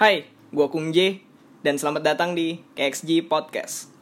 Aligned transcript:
Hai, 0.00 0.24
gua 0.48 0.72
Kung 0.72 0.96
J 0.96 1.20
dan 1.60 1.76
selamat 1.76 2.00
datang 2.00 2.32
di 2.32 2.56
KXG 2.72 3.28
Podcast. 3.28 3.92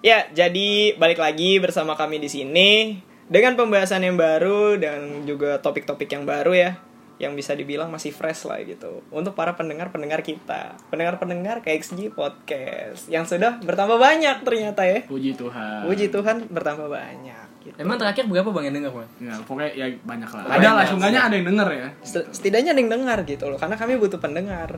Ya, 0.00 0.24
jadi 0.32 0.96
balik 0.96 1.20
lagi 1.20 1.60
bersama 1.60 1.92
kami 1.92 2.16
di 2.16 2.32
sini 2.32 2.96
dengan 3.28 3.60
pembahasan 3.60 4.08
yang 4.08 4.16
baru 4.16 4.80
dan 4.80 5.28
juga 5.28 5.60
topik-topik 5.60 6.08
yang 6.08 6.24
baru 6.24 6.56
ya 6.56 6.80
yang 7.16 7.32
bisa 7.32 7.52
dibilang 7.52 7.86
masih 7.86 8.10
fresh 8.10 8.44
lah 8.44 8.58
gitu 8.60 9.04
untuk 9.08 9.32
para 9.32 9.52
pendengar-pendengar 9.52 10.20
kita 10.20 10.74
pendengar-pendengar 10.88 11.60
KXG 11.60 12.10
Podcast 12.10 13.06
yang 13.06 13.22
sudah 13.22 13.58
bertambah 13.58 13.94
banyak 13.94 14.42
ternyata 14.42 14.82
ya 14.82 15.04
Puji 15.04 15.32
Tuhan. 15.32 15.84
Puji 15.84 16.08
Tuhan 16.08 16.36
bertambah 16.46 16.86
banyak 16.86 17.46
gitu. 17.62 17.76
Emang 17.76 17.94
terakhir 17.94 18.26
berapa 18.26 18.50
bang 18.50 18.64
yang 18.66 18.76
denger 18.76 18.92
bang? 18.92 19.08
Ya, 19.22 19.34
pokoknya 19.40 19.70
ya 19.70 19.86
banyak 20.02 20.26
lah. 20.28 20.42
Ada 20.50 20.68
lah, 20.68 20.82
sih. 20.82 20.88
seenggaknya 20.90 21.20
ada 21.22 21.34
yang 21.36 21.46
denger 21.46 21.68
ya. 21.70 21.88
Set- 22.02 22.28
setidaknya 22.32 22.70
ada 22.72 22.80
yang 22.80 22.90
dengar 22.90 23.18
gitu 23.22 23.44
loh 23.46 23.58
karena 23.60 23.76
kami 23.76 23.92
butuh 23.96 24.18
pendengar 24.18 24.68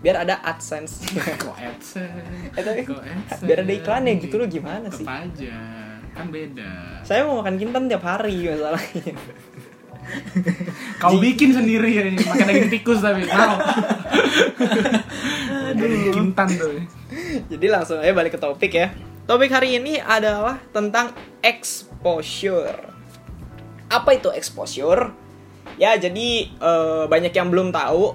biar 0.00 0.16
ada 0.18 0.40
adsense 0.40 1.04
Kok 1.44 1.52
AdSense? 1.52 2.56
Eh, 2.56 2.86
Kok 2.88 2.96
AdSense? 2.96 3.44
biar 3.44 3.58
ada 3.60 3.72
iklannya 3.74 4.12
gitu 4.16 4.40
loh 4.40 4.48
gimana 4.48 4.88
sih 4.88 5.04
aja. 5.04 5.56
Kan 6.10 6.26
beda. 6.28 7.04
saya 7.04 7.22
mau 7.22 7.38
makan 7.38 7.54
kintan 7.54 7.86
tiap 7.86 8.02
hari 8.02 8.34
masalahnya 8.42 9.14
Kau 11.02 11.16
bikin 11.18 11.54
sendiri 11.54 11.90
ya, 11.90 12.02
pakai 12.24 12.44
daging 12.46 12.70
tikus 12.70 13.00
tapi. 13.00 13.24
Mau. 13.26 13.56
Daging 15.76 16.04
kintan 16.12 16.48
tuh. 16.56 16.72
jadi 17.50 17.66
langsung 17.70 17.98
aja 18.02 18.12
balik 18.14 18.36
ke 18.36 18.40
topik 18.40 18.72
ya. 18.74 18.90
Topik 19.26 19.50
hari 19.54 19.78
ini 19.78 20.02
adalah 20.02 20.58
tentang 20.74 21.14
exposure. 21.40 22.90
Apa 23.90 24.18
itu 24.18 24.30
exposure? 24.34 25.14
Ya 25.78 25.94
jadi 25.94 26.50
eh, 26.50 27.04
banyak 27.06 27.30
yang 27.30 27.48
belum 27.48 27.70
tahu 27.70 28.14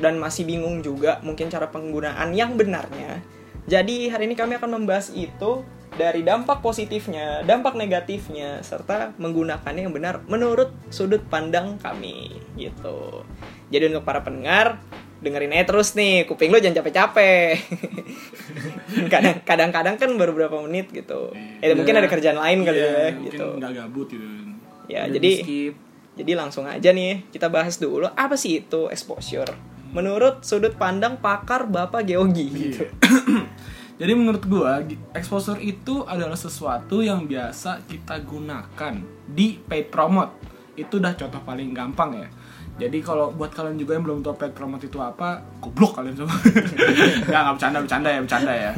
dan 0.00 0.20
masih 0.20 0.44
bingung 0.44 0.84
juga 0.84 1.20
mungkin 1.24 1.48
cara 1.48 1.68
penggunaan 1.68 2.36
yang 2.36 2.56
benarnya 2.56 3.24
jadi 3.66 3.96
hari 4.08 4.24
ini 4.24 4.34
kami 4.34 4.54
akan 4.54 4.70
membahas 4.72 5.10
itu 5.10 5.62
dari 5.92 6.20
dampak 6.20 6.60
positifnya, 6.60 7.40
dampak 7.42 7.72
negatifnya, 7.72 8.60
serta 8.60 9.16
menggunakannya 9.16 9.82
yang 9.82 9.92
benar 9.92 10.20
menurut 10.24 10.70
sudut 10.88 11.24
pandang 11.24 11.76
kami 11.76 12.30
gitu. 12.54 13.24
Jadi 13.66 13.90
untuk 13.90 14.04
para 14.04 14.20
pendengar, 14.20 14.76
dengerin 15.18 15.50
aja 15.50 15.64
terus 15.66 15.94
nih, 15.94 16.22
kuping 16.24 16.50
lo 16.50 16.58
jangan 16.58 16.84
capek-capek. 16.84 17.56
Kadang- 19.12 19.40
Kadang-kadang 19.42 19.96
kan 19.96 20.10
baru 20.14 20.32
berapa 20.34 20.56
menit 20.62 20.92
gitu. 20.92 21.32
Eh 21.58 21.72
mungkin 21.72 21.96
ada 21.96 22.06
kerjaan 22.06 22.36
lain 22.36 22.62
kali 22.62 22.76
Iya, 22.76 22.86
ya 22.86 23.08
mungkin 23.10 23.24
gitu. 23.32 23.46
nggak 23.56 23.72
gabut 23.74 24.08
gitu. 24.08 24.26
Ya, 24.86 25.00
Udah 25.02 25.12
jadi 25.12 25.32
jadi 26.14 26.32
langsung 26.34 26.64
aja 26.64 26.90
nih 26.90 27.26
kita 27.28 27.48
bahas 27.48 27.76
dulu 27.76 28.06
apa 28.06 28.36
sih 28.36 28.62
itu 28.62 28.86
exposure 28.86 29.52
menurut 29.86 30.40
sudut 30.42 30.72
pandang 30.72 31.16
pakar 31.16 31.64
Bapak 31.64 32.04
Geogi 32.04 32.46
gitu. 32.48 32.84
Jadi 33.96 34.12
menurut 34.12 34.44
gi- 34.84 35.00
exposure 35.16 35.56
itu 35.64 36.04
adalah 36.04 36.36
sesuatu 36.36 37.00
yang 37.00 37.24
biasa 37.24 37.88
kita 37.88 38.20
gunakan 38.20 38.94
di 39.24 39.56
paid 39.56 39.88
promote. 39.88 40.36
Itu 40.76 41.00
udah 41.00 41.16
contoh 41.16 41.40
paling 41.40 41.72
gampang 41.72 42.10
ya. 42.20 42.28
Jadi 42.76 43.00
kalau 43.00 43.32
buat 43.32 43.56
kalian 43.56 43.80
juga 43.80 43.96
yang 43.96 44.04
belum 44.04 44.20
tahu 44.20 44.36
paid 44.36 44.52
promote 44.52 44.84
itu 44.84 45.00
apa, 45.00 45.40
goblok 45.64 45.96
kalian 45.96 46.12
semua. 46.12 46.36
Nggak, 47.28 47.40
nggak 47.40 47.54
bercanda, 47.56 47.78
bercanda 47.80 48.08
ya, 48.12 48.20
bercanda 48.20 48.52
ya. 48.52 48.70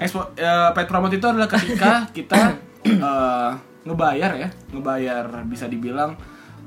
Expo, 0.00 0.20
eh, 0.40 0.70
paid 0.72 0.88
promote 0.88 1.14
itu 1.20 1.26
adalah 1.28 1.48
ketika 1.52 2.08
kita 2.16 2.56
eh, 2.88 3.50
ngebayar 3.84 4.32
ya, 4.40 4.48
ngebayar 4.72 5.44
bisa 5.44 5.68
dibilang 5.68 6.16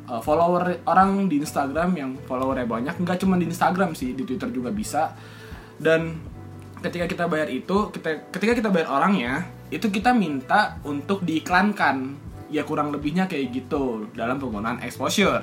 eh, 0.06 0.22
follower 0.22 0.86
orang 0.86 1.26
di 1.26 1.42
Instagram 1.42 1.90
yang 1.98 2.22
followernya 2.30 2.70
banyak, 2.70 2.96
nggak 3.02 3.18
cuma 3.18 3.42
di 3.42 3.50
Instagram 3.50 3.98
sih, 3.98 4.14
di 4.14 4.22
Twitter 4.22 4.54
juga 4.54 4.70
bisa. 4.70 5.10
Dan 5.82 6.35
ketika 6.86 7.06
kita 7.10 7.26
bayar 7.26 7.50
itu 7.50 7.90
kita 7.90 8.30
ketika 8.30 8.54
kita 8.54 8.70
bayar 8.70 8.90
orangnya 8.94 9.50
itu 9.74 9.90
kita 9.90 10.14
minta 10.14 10.78
untuk 10.86 11.26
diiklankan. 11.26 12.22
Ya 12.54 12.62
kurang 12.62 12.94
lebihnya 12.94 13.26
kayak 13.26 13.52
gitu 13.58 14.06
dalam 14.14 14.38
penggunaan 14.38 14.78
exposure. 14.86 15.42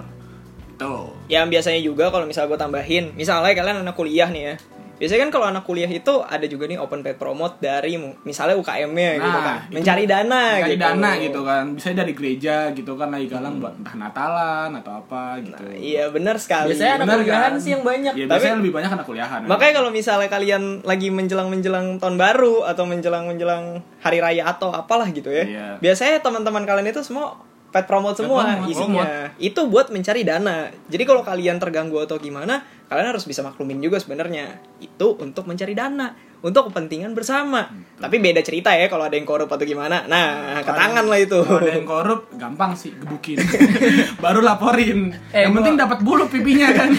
Itu 0.71 1.11
Yang 1.27 1.47
biasanya 1.59 1.81
juga 1.83 2.15
kalau 2.15 2.31
misalnya 2.31 2.55
gue 2.55 2.61
tambahin, 2.63 3.05
misalnya 3.19 3.53
kalian 3.59 3.83
anak 3.83 3.99
kuliah 3.99 4.31
nih 4.31 4.43
ya. 4.43 4.55
Biasanya 5.03 5.21
kan 5.21 5.33
kalau 5.33 5.47
anak 5.49 5.65
kuliah 5.65 5.91
itu 5.91 6.15
ada 6.23 6.47
juga 6.47 6.65
nih 6.65 6.79
open 6.79 7.03
paid 7.03 7.19
promote 7.19 7.59
dari 7.59 7.99
misalnya 8.23 8.55
UKM-nya 8.55 9.11
gitu 9.17 9.27
Nah, 9.29 9.43
kan. 9.43 9.57
itu 9.65 9.75
Mencari 9.75 10.05
dana 10.07 10.43
Mencari 10.55 10.71
gitu. 10.71 10.85
dana 10.87 11.11
gitu 11.19 11.41
kan 11.43 11.65
bisa 11.75 11.89
dari 11.91 12.13
gereja 12.13 12.57
gitu 12.71 12.93
kan 12.95 13.11
lagi 13.11 13.27
galang 13.27 13.59
buat 13.59 13.75
entah 13.75 13.95
Natalan 13.97 14.71
atau 14.77 14.93
apa 14.97 15.23
gitu 15.41 15.59
Nah, 15.61 15.75
iya 15.75 16.07
benar 16.07 16.39
sekali. 16.39 16.71
Biasanya 16.71 16.95
anak 16.97 17.07
Bener 17.09 17.19
kuliahan 17.21 17.43
kan? 17.49 17.59
sih 17.59 17.71
yang 17.73 17.83
banyak. 17.83 18.13
ya 18.13 18.25
Tapi- 18.25 18.31
biasanya 18.31 18.57
lebih 18.57 18.73
banyak 18.73 18.91
anak 18.93 19.05
kuliahan 19.05 19.41
Makanya 19.45 19.73
kalau 19.75 19.91
misalnya 19.91 20.29
kalian 20.29 20.63
lagi 20.83 21.09
menjelang-menjelang 21.11 21.87
tahun 21.99 22.17
baru 22.17 22.55
atau 22.65 22.85
menjelang-menjelang 22.87 23.65
hari 23.99 24.19
raya 24.19 24.47
atau 24.47 24.71
apalah 24.71 25.11
gitu 25.11 25.29
ya. 25.29 25.43
Iya. 25.43 25.67
Biasanya 25.79 26.21
teman-teman 26.21 26.63
kalian 26.63 26.87
itu 26.87 27.03
semua 27.03 27.43
pet 27.69 27.85
promote 27.85 28.15
Pet 28.15 28.23
semua 28.23 28.45
promote, 28.45 28.69
isinya. 28.69 29.05
Itu 29.37 29.67
buat 29.67 29.89
mencari 29.89 30.23
dana. 30.23 30.69
Jadi 30.87 31.03
kalau 31.03 31.21
kalian 31.21 31.57
terganggu 31.57 31.99
atau 31.99 32.17
gimana, 32.17 32.61
kalian 32.93 33.09
harus 33.09 33.25
bisa 33.25 33.41
maklumin 33.41 33.81
juga 33.81 33.97
sebenarnya. 33.97 34.61
Itu 34.79 35.17
untuk 35.17 35.45
mencari 35.45 35.73
dana, 35.73 36.13
untuk 36.39 36.69
kepentingan 36.69 37.13
bersama. 37.13 37.73
Tapi 37.97 38.17
beda 38.19 38.41
cerita 38.41 38.71
ya 38.71 38.87
kalau 38.87 39.03
ada 39.03 39.15
yang 39.15 39.25
korup 39.25 39.49
atau 39.49 39.63
gimana. 39.63 40.05
Nah, 40.05 40.61
ke 40.61 40.69
tangan 40.69 41.07
lah 41.07 41.17
itu. 41.17 41.39
Kalau 41.39 41.59
ada 41.59 41.73
yang 41.73 41.85
korup 41.85 42.29
gampang 42.35 42.75
sih 42.75 42.93
gebukin 42.93 43.39
baru 44.25 44.41
laporin 44.41 45.15
Eh, 45.31 45.43
yang 45.43 45.51
gua- 45.51 45.61
penting 45.61 45.75
dapat 45.77 45.99
bulu 46.01 46.27
pipinya 46.27 46.69
kan 46.71 46.91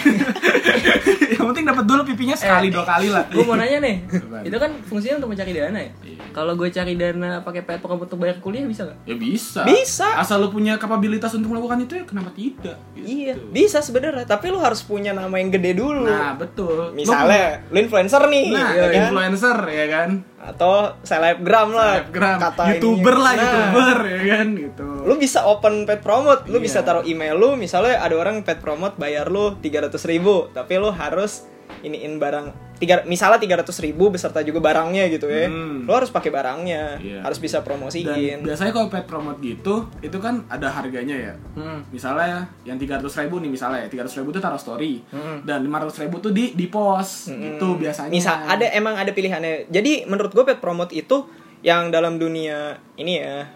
yang 1.34 1.46
penting 1.46 1.66
dapat 1.66 1.84
dulu 1.84 2.02
pipinya 2.04 2.34
sekali 2.34 2.70
dua 2.70 2.82
kali 2.84 3.08
lah 3.08 3.26
Gue 3.28 3.44
mau 3.44 3.54
nanya 3.54 3.80
nih, 3.80 3.96
itu 4.48 4.56
kan 4.56 4.72
fungsinya 4.82 5.20
untuk 5.20 5.34
mencari 5.34 5.52
dana 5.52 5.76
ya? 5.76 5.92
Iya. 6.00 6.18
Kalau 6.32 6.54
gue 6.56 6.70
cari 6.70 6.94
dana 6.96 7.42
pakai 7.42 7.62
promote 7.78 8.08
untuk 8.08 8.22
bayar 8.22 8.40
kuliah 8.40 8.64
bisa 8.64 8.86
nggak? 8.86 8.98
Ya 9.04 9.16
bisa. 9.16 9.62
Bisa. 9.64 10.08
Asal 10.16 10.40
lu 10.40 10.50
punya 10.50 10.78
kapabilitas 10.78 11.34
untuk 11.34 11.52
melakukan 11.52 11.84
itu 11.84 11.94
ya 11.94 12.04
kenapa 12.04 12.32
tidak? 12.32 12.78
Gitu. 12.96 13.04
Iya, 13.04 13.34
bisa 13.52 13.80
sebenarnya. 13.80 14.24
Tapi 14.24 14.48
lu 14.48 14.58
harus 14.58 14.80
punya 14.80 15.12
nama 15.12 15.34
yang 15.34 15.52
gede 15.52 15.76
dulu. 15.76 15.83
Nah, 15.86 16.32
betul. 16.34 16.72
Lu 16.72 16.96
Misalnya, 16.96 17.60
lu 17.68 17.78
influencer 17.78 18.24
nih, 18.26 18.46
nah, 18.50 18.70
ya 18.72 18.86
kan? 18.86 18.94
influencer 19.02 19.58
ya 19.68 19.86
kan. 19.88 20.10
atau 20.44 20.74
selebgram 21.02 21.72
lah, 21.72 22.04
Selebgram, 22.04 22.36
kata 22.38 22.64
YouTuber 22.70 23.16
ininya. 23.16 23.24
lah, 23.24 23.34
Nah, 23.34 23.42
YouTuber 23.42 23.98
ya 24.04 24.22
kan 24.30 24.48
gitu. 24.54 24.88
Lu 25.02 25.14
bisa 25.16 25.40
open 25.44 25.74
paid 25.84 26.00
promote, 26.00 26.42
lu 26.46 26.58
Iya. 26.58 26.64
bisa 26.64 26.80
taruh 26.82 27.04
email 27.04 27.34
lu, 27.34 27.56
misalnya 27.56 27.96
ada 27.98 28.12
orang 28.14 28.44
paid 28.44 28.60
promote 28.60 28.96
bayar 28.96 29.28
lu 29.28 29.56
300 29.58 30.04
ribu, 30.04 30.52
tapi 30.52 30.76
lu 30.76 30.92
harus 30.92 31.48
iniin 31.80 32.16
barang 32.18 32.73
tiga 32.84 33.00
misalnya 33.08 33.40
300 33.40 33.72
ribu 33.80 34.12
beserta 34.12 34.44
juga 34.44 34.60
barangnya 34.60 35.08
gitu 35.08 35.32
ya. 35.32 35.48
Hmm. 35.48 35.88
Lu 35.88 35.96
harus 35.96 36.12
pakai 36.12 36.28
barangnya, 36.28 37.00
Iya. 37.00 37.24
harus 37.24 37.40
bisa 37.40 37.64
Dan 37.64 37.66
promosiin. 37.66 38.44
biasanya 38.44 38.76
kalau 38.76 38.92
paid 38.92 39.08
promote 39.08 39.40
gitu, 39.40 39.88
itu 40.00 40.18
kan 40.20 40.44
ada 40.52 40.68
harganya 40.68 41.16
ya. 41.16 41.34
Hmm. 41.56 41.80
Misalnya 41.90 42.44
yang 42.62 42.76
300 42.76 43.08
ribu 43.24 43.40
nih 43.40 43.50
misalnya, 43.50 43.88
300 43.88 44.20
ribu 44.20 44.30
tuh 44.30 44.44
taruh 44.44 44.60
story. 44.60 45.00
Hmm. 45.08 45.40
Dan 45.42 45.64
500 45.64 46.04
ribu 46.04 46.20
tuh 46.20 46.30
di 46.30 46.52
di 46.52 46.68
post 46.68 47.32
gitu 47.32 47.80
biasanya. 47.80 48.12
Misal 48.12 48.44
ada 48.44 48.68
emang 48.70 49.00
ada 49.00 49.10
pilihannya. 49.10 49.72
Jadi 49.72 50.04
menurut 50.06 50.30
gue 50.30 50.44
paid 50.44 50.60
promote 50.60 50.92
itu 50.92 51.24
yang 51.64 51.88
dalam 51.88 52.20
dunia 52.20 52.76
ini 53.00 53.24
ya 53.24 53.48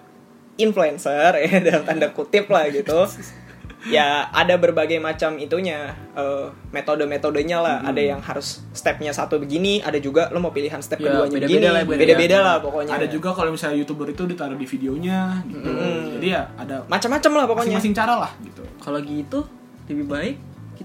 influencer 0.56 1.36
ya 1.44 1.60
dalam 1.60 1.84
tanda 1.84 2.10
kutip 2.10 2.48
lah 2.48 2.72
gitu. 2.72 3.04
ya 3.86 4.26
ada 4.34 4.58
berbagai 4.58 4.98
macam 4.98 5.38
itunya 5.38 5.94
eh, 6.18 6.50
metode-metodenya 6.74 7.58
lah. 7.62 7.78
Ada 7.86 8.02
yang 8.02 8.22
harus 8.26 8.66
stepnya 8.74 9.14
satu 9.14 9.38
begini, 9.38 9.86
ada 9.86 10.02
juga 10.02 10.34
lo 10.34 10.42
mau 10.42 10.50
pilihan 10.50 10.82
step 10.82 10.98
Ya, 10.98 11.14
keduanya 11.14 11.38
beda-beda 11.38 11.54
begini. 11.54 11.68
lah, 11.70 11.84
beda-beda. 11.86 12.02
Beda-beda 12.02 12.38
lah 12.42 12.56
pokoknya. 12.64 12.92
Ada 12.98 13.08
juga 13.12 13.30
kalau 13.38 13.50
misalnya 13.54 13.78
youtuber 13.78 14.08
itu 14.10 14.24
ditaruh 14.26 14.58
di 14.58 14.66
videonya 14.66 15.20
gitu. 15.46 15.70
Jadi 16.18 16.28
ya 16.34 16.44
ada 16.58 16.82
macam-macam 16.90 17.32
lah 17.38 17.46
pokoknya. 17.46 17.64
masing-masing 17.78 17.94
cara 17.94 18.14
lah 18.18 18.32
gitu. 18.42 18.64
Kalau 18.82 19.00
gitu 19.04 19.40
lebih 19.88 20.06
baik 20.10 20.36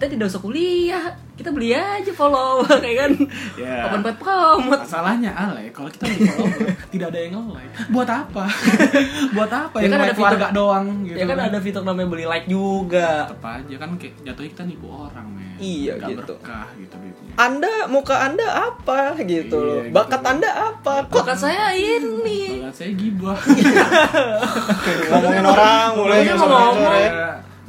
kita 0.02 0.18
tidak 0.18 0.26
usah 0.28 0.42
kuliah, 0.42 1.04
kita 1.32 1.54
beli 1.54 1.70
aja 1.70 2.10
follower 2.10 2.66
ya 2.82 2.94
kan? 2.98 3.12
Ya. 3.54 3.86
Open 3.86 4.02
paid 4.02 4.18
promote. 4.18 4.82
Masalahnya 4.82 5.30
Ale, 5.30 5.70
kalau 5.70 5.86
kita 5.86 6.10
beli 6.10 6.26
follower 6.26 6.74
tidak 6.92 7.06
ada 7.06 7.18
yang 7.20 7.32
nge-like. 7.38 7.70
Buat 7.86 8.08
apa? 8.10 8.44
Buat 9.38 9.52
apa? 9.54 9.76
Ya 9.78 9.86
yang 9.86 9.92
kan 9.92 10.00
like 10.00 10.02
ada 10.02 10.14
fitur- 10.18 10.26
warga 10.34 10.48
doang 10.50 10.86
gitu. 11.06 11.14
Ya 11.14 11.24
kan 11.24 11.38
ada 11.38 11.58
fitur 11.62 11.82
namanya 11.82 12.08
beli 12.10 12.26
like 12.26 12.50
juga. 12.50 13.30
tetep 13.30 13.46
aja 13.46 13.74
kan 13.78 13.88
kayak 13.94 14.14
jatuhnya 14.20 14.50
kita 14.50 14.62
nipu 14.66 14.86
orang 14.90 15.26
men. 15.30 15.54
Iya, 15.62 15.92
Nggak 15.94 16.08
gitu. 16.10 16.34
berkah 16.34 16.66
gitu 16.74 16.94
duitnya. 16.98 17.30
Anda 17.38 17.72
muka 17.86 18.16
Anda 18.18 18.46
apa 18.66 18.98
gitu 19.20 19.54
Iya, 19.56 19.62
loh. 19.62 19.80
gitu. 19.86 19.94
Bakat 19.94 20.22
Anda 20.26 20.50
apa? 20.50 20.94
Kok 21.06 21.14
Bakat 21.14 21.38
saya 21.38 21.70
ini. 21.70 22.58
Bahkan 22.58 22.74
saya 22.74 22.90
gibah. 22.92 23.38
ngomongin 25.06 25.44
orang 25.46 25.86
mulai 25.94 26.18
ngomong. 26.26 26.74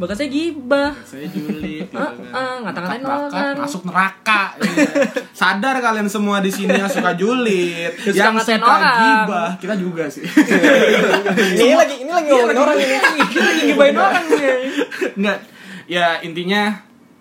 Ya, 0.04 0.06
Bakasnya 0.06 0.28
gibah. 0.28 0.92
Saya 1.02 1.28
julid 1.28 1.88
gitu 1.88 1.96
kan. 1.96 2.12
ah, 2.36 2.56
ngata-ngatain 2.60 3.04
orang. 3.08 3.56
masuk 3.56 3.88
neraka. 3.88 4.52
iya. 4.60 4.84
Sadar 5.32 5.80
kalian 5.80 6.12
semua 6.12 6.44
di 6.44 6.52
sini 6.52 6.76
yang 6.76 6.92
suka 6.92 7.16
julid, 7.16 7.96
Yang 8.04 8.12
suka 8.12 8.20
yang 8.20 8.34
ngatain 8.36 8.60
suka 8.60 8.68
orang. 8.70 8.98
gibah. 9.00 9.50
Kita 9.58 9.76
juga 9.80 10.04
sih. 10.12 10.28
ini 11.64 11.72
lagi 11.72 11.96
ini 12.04 12.12
lagi 12.12 12.28
ngomongin 12.28 12.58
orang 12.58 12.76
ini 12.76 12.98
Kita 13.32 13.44
lagi 13.46 13.62
gibahin 13.64 13.96
orang 13.96 14.26
nih. 14.30 14.56
Enggak. 15.16 15.38
Ya 15.86 16.08
intinya 16.20 16.62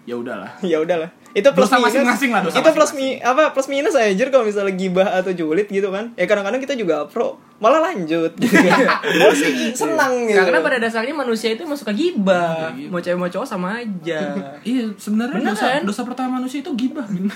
ya 0.03 0.15
udahlah. 0.19 0.51
ya 0.67 0.83
udahlah 0.83 1.11
itu 1.33 1.49
plus 1.49 1.65
Dosa 1.65 1.77
minus 1.77 1.89
masing-masing 1.89 2.31
lah, 2.31 2.41
dosa 2.43 2.61
itu 2.61 2.71
plus 2.71 2.93
mi 2.93 3.17
apa 3.17 3.51
plus 3.51 3.65
minus 3.67 3.95
aja 3.95 4.25
kalau 4.29 4.45
misalnya 4.45 4.73
gibah 4.73 5.09
atau 5.15 5.33
julid 5.33 5.65
gitu 5.67 5.89
kan 5.89 6.13
ya 6.13 6.25
kadang-kadang 6.25 6.61
kita 6.61 6.77
juga 6.77 7.09
pro 7.09 7.41
malah 7.57 7.89
lanjut 7.89 8.37
gitu 8.37 8.53
kan 8.53 9.01
malah 9.23 9.33
sih 9.33 9.73
senang 9.73 10.27
gitu 10.27 10.37
Karena 10.37 10.61
pada 10.61 10.77
dasarnya 10.77 11.15
manusia 11.15 11.49
itu 11.51 11.63
emang 11.63 11.79
suka 11.79 11.93
gibah. 11.93 12.75
Iya, 12.75 12.91
Mau 12.91 12.99
cewek 12.99 13.17
mau 13.17 13.31
cowok 13.31 13.47
sama 13.47 13.79
aja. 13.79 14.21
Iya, 14.63 14.93
sebenarnya 14.95 15.41
dosa, 15.47 15.67
kan? 15.71 15.83
dosa 15.83 16.03
pertama 16.03 16.37
manusia 16.37 16.59
itu 16.59 16.71
gibah, 16.75 17.07
Min. 17.07 17.31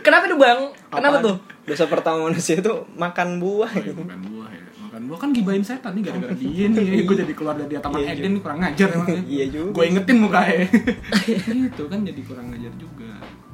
Kenapa 0.00 0.24
tuh 0.26 0.36
bang? 0.36 0.60
Kenapa 0.88 1.20
Apaan? 1.20 1.28
tuh? 1.28 1.36
dosa 1.62 1.84
pertama 1.86 2.26
manusia 2.26 2.58
itu 2.58 2.72
makan 2.96 3.38
buah 3.38 3.70
gitu 3.76 3.94
Makan 3.94 4.20
buah 4.26 4.48
ya. 4.50 4.62
Makan 5.00 5.08
buah 5.08 5.18
kan 5.18 5.30
gibahin 5.32 5.64
setan 5.64 5.96
nih 5.96 6.02
gara-gara 6.04 6.34
dia 6.42 6.66
nih. 6.68 7.02
Gue 7.02 7.16
jadi 7.16 7.32
keluar 7.32 7.56
dari 7.56 7.72
taman 7.74 7.98
Iya 7.98 8.12
Eden 8.14 8.30
nih 8.30 8.42
kurang 8.44 8.58
ngajar 8.60 8.88
emang. 8.90 9.08
ya. 9.08 9.20
Iya 9.24 9.44
juga. 9.48 9.70
Gue 9.72 9.84
ingetin 9.86 10.16
mukanya. 10.18 10.66
gitu 11.56 11.82
kan 11.86 11.98
jadi 12.02 12.20
kurang 12.22 12.46
ngajar 12.50 12.72
juga. 12.76 13.10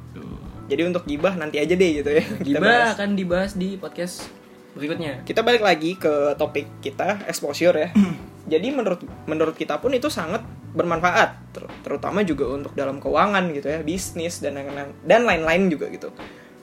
Tuh. 0.09 0.35
jadi 0.65 0.81
untuk 0.83 1.03
gibah 1.03 1.31
nanti 1.31 1.57
aja 1.57 1.71
deh 1.71 1.91
gitu 1.95 2.09
ya 2.09 2.23
Gibah 2.41 2.59
bahas. 2.59 2.95
akan 2.95 3.09
dibahas 3.13 3.51
di 3.53 3.77
podcast 3.77 4.27
berikutnya. 4.73 5.23
kita 5.23 5.39
balik 5.39 5.61
lagi 5.61 5.93
ke 5.93 6.09
topik 6.35 6.67
kita 6.79 7.23
exposure 7.23 7.71
ya 7.71 7.89
jadi 8.51 8.67
menurut 8.69 8.99
menurut 9.23 9.53
kita 9.53 9.77
pun 9.77 9.89
itu 9.89 10.05
sangat 10.07 10.41
bermanfaat 10.73 11.29
ter- 11.51 11.71
terutama 11.81 12.21
juga 12.21 12.49
untuk 12.51 12.73
dalam 12.73 12.97
keuangan 12.97 13.49
gitu 13.51 13.67
ya 13.67 13.79
bisnis 13.79 14.37
dan 14.37 14.53
lain-lain 14.55 14.89
dan 15.01 15.21
lain-lain 15.23 15.63
juga 15.67 15.87
gitu 15.87 16.09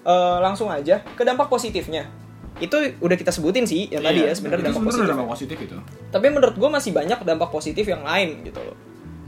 Eh, 0.04 0.38
langsung 0.38 0.68
aja 0.68 1.00
ke 1.00 1.22
dampak 1.22 1.48
positifnya 1.48 2.04
itu 2.64 2.76
udah 2.98 3.16
kita 3.16 3.28
sebutin 3.28 3.68
sih 3.68 3.92
yang 3.92 4.00
tadi 4.00 4.24
Iya, 4.24 4.30
ya 4.30 4.34
sebenarnya 4.34 4.64
itu 4.64 4.70
dampak 4.72 4.88
positif. 4.88 5.08
dampak 5.08 5.28
positif 5.28 5.56
itu. 5.60 5.76
tapi 6.08 6.26
menurut 6.32 6.56
gue 6.56 6.70
masih 6.72 6.90
banyak 6.90 7.18
dampak 7.22 7.50
positif 7.52 7.84
yang 7.84 8.02
lain 8.02 8.40
gitu 8.42 8.60
loh. 8.64 8.76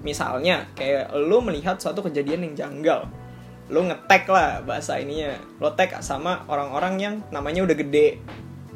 Misalnya 0.01 0.71
kayak 0.73 1.11
lo 1.13 1.43
melihat 1.43 1.77
suatu 1.77 1.99
kejadian 2.01 2.47
yang 2.47 2.55
janggal. 2.55 3.11
Lo 3.67 3.83
ngetek 3.83 4.31
lah 4.31 4.63
bahasa 4.63 4.97
ininya. 4.97 5.35
Lo 5.59 5.75
tag 5.75 5.91
sama 5.99 6.47
orang-orang 6.47 6.95
yang 6.97 7.15
namanya 7.29 7.67
udah 7.67 7.75
gede. 7.75 8.23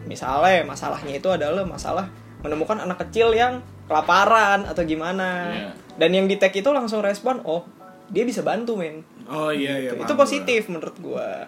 Misalnya 0.04 0.66
masalahnya 0.66 1.14
itu 1.14 1.28
adalah 1.30 1.62
masalah 1.62 2.10
menemukan 2.42 2.82
anak 2.82 2.98
kecil 3.06 3.30
yang 3.30 3.62
kelaparan 3.86 4.66
atau 4.66 4.82
gimana. 4.82 5.50
Iya. 5.54 5.70
dan 6.00 6.16
yang 6.16 6.24
di 6.24 6.40
tag 6.40 6.56
itu 6.56 6.72
langsung 6.72 7.04
respon 7.04 7.44
oh 7.44 7.68
dia 8.08 8.24
bisa 8.24 8.40
bantu 8.40 8.74
men. 8.74 9.04
Oh 9.28 9.52
iya 9.52 9.76
iya. 9.76 9.92
itu 9.92 10.02
paham 10.02 10.18
positif 10.18 10.66
menurut 10.66 10.96
gua 10.98 11.44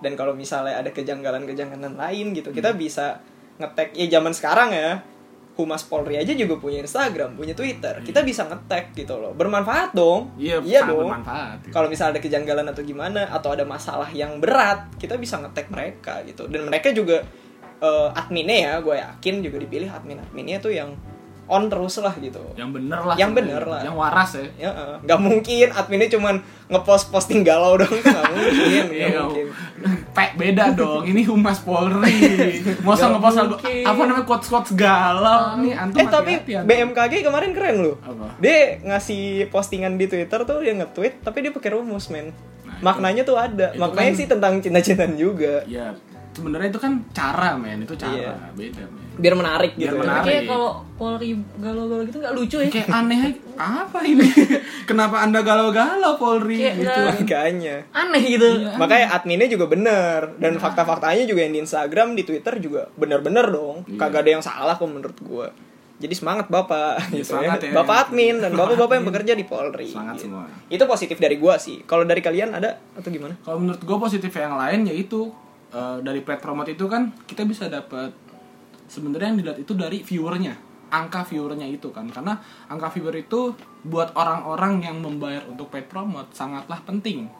dan 0.00 0.12
kalau 0.16 0.32
misalnya 0.32 0.80
ada 0.80 0.90
kejanggalan-kejanggalan 0.90 1.94
lain 1.94 2.32
gitu 2.32 2.50
kita 2.50 2.72
Hmm. 2.72 2.80
bisa 2.80 3.20
ngetek 3.60 3.92
ya 3.92 4.20
zaman 4.20 4.32
sekarang 4.32 4.72
ya 4.72 5.04
Humas 5.60 5.84
Polri 5.84 6.16
aja 6.16 6.32
juga 6.32 6.56
punya 6.56 6.80
Instagram, 6.80 7.36
punya 7.36 7.52
Twitter. 7.52 8.00
Kita 8.00 8.24
bisa 8.24 8.48
ngetek 8.48 8.96
gitu 8.96 9.20
loh. 9.20 9.36
Bermanfaat 9.36 9.92
dong. 9.92 10.32
Hmm. 10.32 10.40
Iya, 10.40 10.56
iya 10.64 10.80
dong. 10.88 11.04
bermanfaat. 11.04 11.68
gitu. 11.68 11.74
Kalau 11.76 11.92
misalnya 11.92 12.16
ada 12.16 12.22
kejanggalan 12.24 12.64
atau 12.72 12.80
gimana 12.80 13.28
atau 13.28 13.52
ada 13.52 13.68
masalah 13.68 14.08
yang 14.08 14.40
berat, 14.40 14.88
kita 14.96 15.20
bisa 15.20 15.36
ngetek 15.36 15.68
mereka 15.68 16.24
gitu. 16.24 16.48
Dan 16.48 16.64
mereka 16.64 16.96
juga 16.96 17.20
eh, 17.80 18.08
adminnya 18.16 18.56
ya, 18.56 18.72
gue 18.80 18.92
yakin 18.92 19.34
juga 19.44 19.56
dipilih 19.60 19.88
admin-adminnya 19.92 20.64
tuh 20.64 20.72
yang 20.72 20.96
on 21.50 21.66
terus 21.66 21.98
lah 21.98 22.14
gitu. 22.14 22.38
yang 22.54 22.70
bener 22.70 23.02
lah. 23.02 23.14
Yang 23.14 23.30
bener 23.34 23.62
lah. 23.62 23.82
Yang 23.82 23.96
waras 23.96 24.30
ya. 24.32 24.44
Ya, 24.56 24.70
nggak 25.00 25.18
mungkin 25.18 25.66
adminnya 25.70 26.08
cuman 26.08 26.34
ngepost 26.66 27.10
posting 27.10 27.42
galau 27.42 27.74
dong, 27.74 27.90
nggak 27.90 28.24
mungkin, 28.30 28.84
nggak 28.86 29.10
Iya, 29.10 29.20
mungkin. 29.20 29.46
Pe, 30.10 30.24
beda 30.34 30.64
dong. 30.72 31.02
Ini 31.02 31.26
humas 31.26 31.58
Polri. 31.60 32.16
Masa 32.80 33.04
Nggak 33.04 33.10
ngepost 33.12 33.36
lagu 33.36 33.54
mungkin. 33.56 33.82
apa 33.82 34.00
namanya 34.00 34.24
quotes 34.24 34.46
quotes 34.46 34.70
galau 34.72 35.42
nih 35.58 35.74
antum 35.74 35.98
Eh 35.98 36.06
tapi. 36.06 36.32
BMKG 36.46 37.12
kemarin 37.20 37.50
keren 37.50 37.76
loh. 37.80 37.96
Apa? 38.00 38.38
Dia 38.38 38.58
ngasih 38.80 39.22
postingan 39.48 39.96
di 39.96 40.06
Twitter 40.06 40.38
tuh 40.40 40.58
dia 40.58 40.72
nge-tweet 40.74 41.20
tapi 41.20 41.40
dia 41.40 41.50
pakai 41.50 41.70
rumus 41.72 42.06
men. 42.08 42.30
Nah, 42.30 42.30
itu- 42.72 42.84
Maknanya 42.84 43.22
tuh 43.24 43.36
ada. 43.36 43.66
itu 43.68 43.80
Maknanya 43.80 44.10
kan- 44.10 44.18
sih 44.18 44.26
tentang 44.26 44.52
cinta-cintaan 44.56 45.14
juga. 45.14 45.66
Ya, 45.66 45.90
sebenarnya 46.32 46.68
itu 46.68 46.78
kan 46.78 46.92
cara 47.10 47.54
men, 47.54 47.82
itu 47.82 47.94
cara 47.94 48.14
Iya. 48.14 48.34
beda 48.52 48.84
men. 48.84 48.98
Biar 49.12 49.34
menarik 49.34 49.72
Biar 49.74 49.84
gitu. 49.86 49.94
ya. 49.94 50.00
menarik. 50.00 50.26
Kayak 50.26 50.42
kalau 50.46 50.70
Polri 50.94 51.28
galau-galau 51.56 52.04
gitu 52.04 52.18
nggak 52.18 52.34
lucu 52.34 52.56
ya? 52.58 52.68
Kayak 52.70 52.88
aneh 52.90 53.18
aja, 53.22 53.38
apa 53.58 53.98
ini? 54.02 54.26
Kenapa 54.88 55.16
anda 55.20 55.40
galau-galau 55.40 56.12
Polri 56.16 56.56
Kayak 56.58 56.74
gitu? 56.78 57.00
Makanya. 57.20 57.76
Aneh 57.90 58.22
gitu. 58.22 58.48
Iya. 58.58 58.72
Makanya 58.76 59.06
adminnya 59.12 59.46
juga 59.46 59.66
bener 59.66 60.20
dan 60.36 60.52
Nah. 60.52 60.60
fakta-faktanya 60.60 61.24
juga 61.24 61.40
yang 61.42 61.52
di 61.52 61.60
Instagram, 61.60 62.14
di 62.14 62.22
Twitter 62.22 62.54
juga 62.58 62.88
bener-bener 62.94 63.44
dong. 63.46 63.84
Iya. 63.84 63.98
Kagak 63.98 64.20
ada 64.22 64.30
yang 64.32 64.42
salah 64.42 64.74
kok 64.74 64.86
menurut 64.86 65.18
gua. 65.20 65.48
Jadi 65.96 66.16
semangat 66.16 66.48
bapak, 66.48 67.12
Iya, 67.12 67.20
gitu 67.20 67.36
semangat 67.36 67.60
ya. 67.60 67.68
ya. 67.68 67.74
bapak 67.76 67.96
admin 68.08 68.40
dan 68.40 68.56
bapak-bapak 68.56 68.94
yang 68.94 69.04
bekerja 69.04 69.32
di 69.34 69.44
Polri. 69.44 69.84
Semangat 69.86 70.16
gitu. 70.16 70.32
semua. 70.32 70.48
Itu 70.66 70.84
positif 70.86 71.16
dari 71.16 71.36
gua 71.36 71.60
sih. 71.60 71.84
Kalau 71.84 72.08
dari 72.08 72.20
kalian 72.20 72.56
ada 72.56 72.80
atau 72.96 73.08
gimana? 73.08 73.36
Kalau 73.38 73.60
menurut 73.60 73.76
gue 73.78 73.98
positif 74.00 74.32
yang 74.32 74.56
lain 74.56 74.88
yaitu 74.88 75.28
eh, 75.70 75.98
dari 76.02 76.20
pet 76.20 76.42
promote 76.42 76.74
itu 76.74 76.86
kan 76.90 77.14
kita 77.26 77.46
bisa 77.46 77.70
dapat 77.70 78.12
sebenarnya 78.90 79.28
yang 79.34 79.38
dilihat 79.38 79.58
itu 79.62 79.72
dari 79.78 80.02
viewernya, 80.02 80.54
angka 80.90 81.22
viewernya 81.22 81.70
itu 81.70 81.94
kan 81.94 82.10
karena 82.10 82.42
angka 82.66 82.90
viewer 82.98 83.14
itu 83.14 83.54
buat 83.86 84.12
orang-orang 84.18 84.82
yang 84.82 84.98
membayar 84.98 85.46
untuk 85.46 85.70
pet 85.70 85.86
promote 85.86 86.34
sangatlah 86.34 86.82
penting 86.82 87.30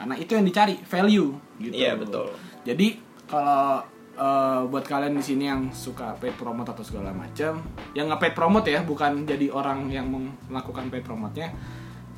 karena 0.00 0.16
itu 0.16 0.32
yang 0.32 0.48
dicari 0.48 0.80
value 0.80 1.36
gitu. 1.60 1.76
Iya, 1.76 1.92
betul. 2.00 2.32
Jadi 2.64 2.96
kalau 3.28 3.84
eh, 4.16 4.60
buat 4.64 4.84
kalian 4.88 5.12
di 5.12 5.20
sini 5.20 5.44
yang 5.44 5.68
suka 5.76 6.16
paid 6.16 6.40
promote 6.40 6.72
atau 6.72 6.80
segala 6.80 7.12
macam, 7.12 7.60
yang 7.92 8.08
nge 8.08 8.16
paid 8.16 8.32
promote 8.32 8.72
ya, 8.72 8.80
bukan 8.80 9.28
jadi 9.28 9.52
orang 9.52 9.92
yang 9.92 10.08
melakukan 10.48 10.88
paid 10.88 11.04
promote-nya, 11.04 11.52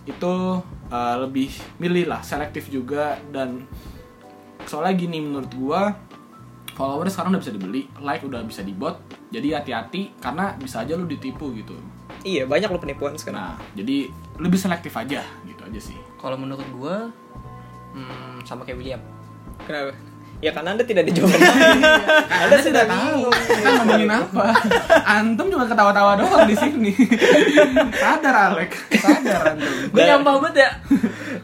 itu 0.07 0.35
eh, 0.95 1.17
lebih 1.27 1.51
milih 1.83 2.07
lah, 2.07 2.23
selektif 2.23 2.71
juga 2.71 3.19
dan 3.35 3.67
soalnya 4.67 4.95
gini 4.97 5.19
menurut 5.23 5.53
gua 5.55 5.95
followers 6.73 7.13
sekarang 7.13 7.37
udah 7.37 7.43
bisa 7.45 7.53
dibeli, 7.53 7.83
like 8.01 8.25
udah 8.25 8.41
bisa 8.45 8.65
dibot, 8.65 8.97
jadi 9.29 9.61
hati-hati 9.61 10.17
karena 10.19 10.57
bisa 10.57 10.83
aja 10.83 10.97
lu 10.97 11.05
ditipu 11.05 11.53
gitu. 11.53 11.77
Iya, 12.23 12.49
banyak 12.49 12.71
lo 12.71 12.79
penipuan 12.79 13.19
sekarang. 13.19 13.39
Nah, 13.39 13.55
jadi 13.77 14.09
lebih 14.41 14.59
selektif 14.59 14.95
aja 14.97 15.21
gitu 15.45 15.63
aja 15.63 15.81
sih. 15.81 15.99
Kalau 16.17 16.39
menurut 16.41 16.65
gua 16.73 17.11
hmm, 17.93 18.47
sama 18.49 18.65
kayak 18.65 18.79
William. 18.79 19.03
Kenapa? 19.69 20.12
Ya 20.43 20.51
karena 20.51 20.75
Anda 20.75 20.83
tidak 20.83 21.07
dijawab. 21.07 21.39
Anda 22.43 22.57
sudah 22.59 22.83
tahu 22.83 23.31
kita 23.31 23.69
ngomongin 23.79 24.11
apa. 24.11 24.51
Antum 25.07 25.47
cuma 25.47 25.71
ketawa-tawa 25.71 26.19
doang 26.19 26.51
di 26.51 26.59
sini. 26.59 26.91
Sadar 27.95 28.51
Alek, 28.51 28.75
sadar 28.99 29.55
antum. 29.55 29.71
Gue 29.95 30.03
nyampah 30.03 30.43
banget 30.43 30.55
ya. 30.67 30.71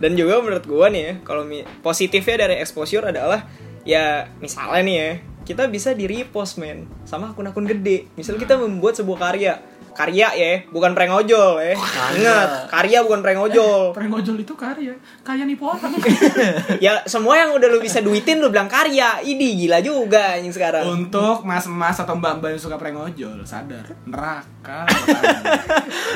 Dan 0.03 0.19
juga 0.19 0.43
menurut 0.43 0.67
gua 0.67 0.91
nih 0.91 1.03
ya, 1.07 1.13
kalau 1.23 1.47
positifnya 1.79 2.51
dari 2.51 2.59
exposure 2.59 3.07
adalah 3.07 3.47
ya 3.87 4.35
misalnya 4.43 4.83
nih 4.83 4.97
ya, 4.99 5.11
kita 5.47 5.63
bisa 5.71 5.95
di 5.95 6.11
repost 6.11 6.59
men 6.59 6.91
sama 7.07 7.31
akun-akun 7.31 7.71
gede. 7.71 8.11
Misalnya 8.19 8.51
kita 8.51 8.55
membuat 8.59 8.99
sebuah 8.99 9.31
karya, 9.31 9.63
karya 9.99 10.31
ya, 10.39 10.63
bukan 10.71 10.95
prank 10.95 11.11
ojol 11.11 11.59
ya. 11.59 11.75
Ingat, 12.15 12.71
karya 12.71 13.03
bukan 13.03 13.19
prank 13.19 13.51
ojol. 13.51 13.91
Prank 13.91 14.15
ojol 14.15 14.39
itu 14.39 14.55
karya, 14.55 14.95
kaya 15.27 15.43
nih 15.43 15.59
orang. 15.59 15.91
ya 16.87 17.03
semua 17.11 17.35
yang 17.35 17.51
udah 17.59 17.67
lu 17.67 17.83
bisa 17.83 17.99
duitin 17.99 18.39
lu 18.39 18.55
bilang 18.55 18.71
karya. 18.71 19.19
Ini 19.19 19.59
gila 19.59 19.83
juga 19.83 20.39
yang 20.39 20.55
sekarang. 20.55 20.87
Untuk 20.87 21.43
mas-mas 21.43 21.99
atau 21.99 22.15
mbak-mbak 22.15 22.55
yang 22.55 22.63
suka 22.63 22.79
prank 22.79 22.95
ojol, 22.95 23.43
sadar. 23.43 23.91
Neraka. 24.07 24.87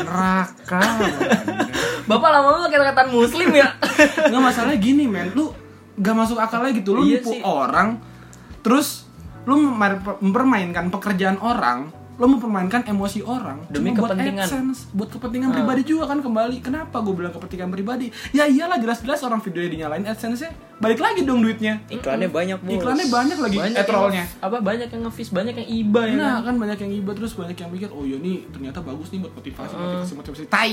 Neraka. 0.06 0.82
Bapak 2.06 2.30
lama-lama 2.30 2.70
kata 2.70 3.10
muslim 3.10 3.50
ya. 3.50 3.66
Nggak 4.30 4.42
masalah 4.42 4.78
gini 4.78 5.10
men, 5.10 5.34
lu 5.34 5.50
gak 5.98 6.14
masuk 6.14 6.38
akal 6.38 6.62
lagi 6.62 6.80
gitu. 6.80 6.94
Lu 6.94 7.02
Iya 7.02 7.18
nipu 7.18 7.34
sih. 7.34 7.42
orang, 7.42 7.98
terus 8.62 9.10
lu 9.42 9.58
mempermainkan 9.58 10.86
pekerjaan 10.94 11.42
orang, 11.42 11.90
lu 12.22 12.30
mempermainkan 12.30 12.86
emosi 12.86 13.18
orang 13.20 13.66
Demi 13.66 13.90
cuma 13.90 14.06
kepentingan. 14.06 14.38
buat 14.38 14.46
AdSense, 14.46 14.78
buat 14.92 15.10
kepentingan 15.10 15.50
Ah. 15.50 15.54
pribadi 15.58 15.82
juga 15.82 16.06
kan 16.06 16.18
kembali. 16.18 16.62
Kenapa 16.62 16.96
gue 16.96 17.10
bilang 17.12 17.34
kepentingan 17.34 17.66
pribadi? 17.68 18.14
Ya 18.30 18.46
iyalah 18.46 18.78
jelas-jelas 18.78 19.18
orang 19.20 19.42
videonya 19.42 19.70
dinyalain 19.72 20.06
AdSense-nya, 20.06 20.50
balik 20.78 20.96
lagi 20.96 21.26
dong 21.26 21.42
duitnya. 21.42 21.82
Iklannya 21.88 22.30
banyak, 22.30 22.58
Bos. 22.58 22.72
Iklannya 22.72 23.06
banyak 23.08 23.38
lagi 23.40 23.56
Banyak 23.58 23.82
trollnya. 23.82 24.22
yang, 24.22 24.38
apa 24.40 24.56
banyak 24.56 24.86
yang 24.86 25.02
nge 25.02 25.30
banyak 25.32 25.54
yang 25.56 25.68
iba 25.68 26.00
ya 26.00 26.14
Nah 26.14 26.30
kan. 26.36 26.42
kan 26.44 26.54
banyak 26.62 26.78
yang 26.80 26.92
iba 26.94 27.10
terus 27.12 27.32
banyak 27.34 27.56
yang 27.56 27.70
mikir 27.70 27.90
oh 27.90 28.02
iya 28.02 28.16
nih 28.16 28.38
ternyata 28.48 28.78
bagus 28.80 29.10
nih 29.10 29.18
buat 29.18 29.34
motivasi 29.34 29.72
Ah. 29.72 29.82
motivasi 29.82 30.12
motivasi 30.14 30.42
tai 30.46 30.72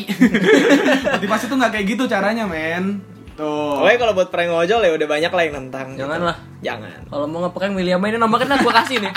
motivasi 1.16 1.44
tuh 1.46 1.58
nggak 1.58 1.72
kayak 1.72 1.86
gitu 1.88 2.04
caranya 2.06 2.46
men 2.46 3.02
tuh 3.40 3.80
Pokoknya 3.80 3.98
kalau 3.98 4.14
buat 4.14 4.28
prank 4.28 4.52
ojol 4.52 4.82
ya 4.82 4.92
udah 4.92 5.08
banyak 5.08 5.32
lah 5.32 5.42
yang 5.42 5.56
nentang. 5.58 5.88
gitu. 5.90 6.04
Janganlah. 6.04 6.38
Jangan. 6.60 7.00
Kalau 7.06 7.26
mau 7.26 7.40
ngeprank 7.42 7.74
William 7.74 8.04
ini 8.04 8.18
nomornya 8.18 8.48
nah 8.48 8.60
gue 8.60 8.74
kasih 8.76 8.98
nih. 9.00 9.14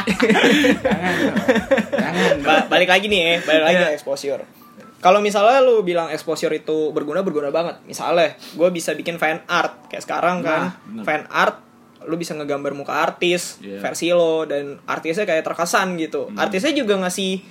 jangan 0.79 1.15
dong. 1.19 1.37
jangan. 1.93 2.35
Ba- 2.41 2.67
balik 2.69 2.89
lagi 2.89 3.07
nih 3.07 3.21
ya, 3.21 3.35
balik 3.43 3.63
lagi 3.65 3.75
Iya. 3.77 3.85
ke 3.85 3.97
exposure. 3.97 4.43
kalau 4.99 5.19
misalnya 5.19 5.59
lu 5.59 5.83
bilang 5.83 6.07
exposure 6.09 6.53
itu 6.53 6.91
berguna 6.91 7.21
berguna 7.21 7.51
banget 7.51 7.83
misalnya 7.83 8.39
gue 8.49 8.69
bisa 8.71 8.95
bikin 8.95 9.19
fan 9.19 9.43
art 9.45 9.91
kayak 9.91 9.99
sekarang 10.01 10.41
kan 10.41 10.71
Nah, 10.71 11.03
bener. 11.03 11.03
fan 11.03 11.23
art 11.27 11.59
lu 12.03 12.15
bisa 12.15 12.33
ngegambar 12.33 12.71
muka 12.73 12.95
artis 13.01 13.59
Iya. 13.59 13.79
versi 13.81 14.11
lo 14.11 14.43
dan 14.45 14.79
artisnya 14.85 15.23
kayak 15.25 15.43
terkesan 15.45 15.99
gitu 15.99 16.27
Hmm. 16.29 16.39
artisnya 16.39 16.71
juga 16.73 16.95
ngasih 16.97 17.43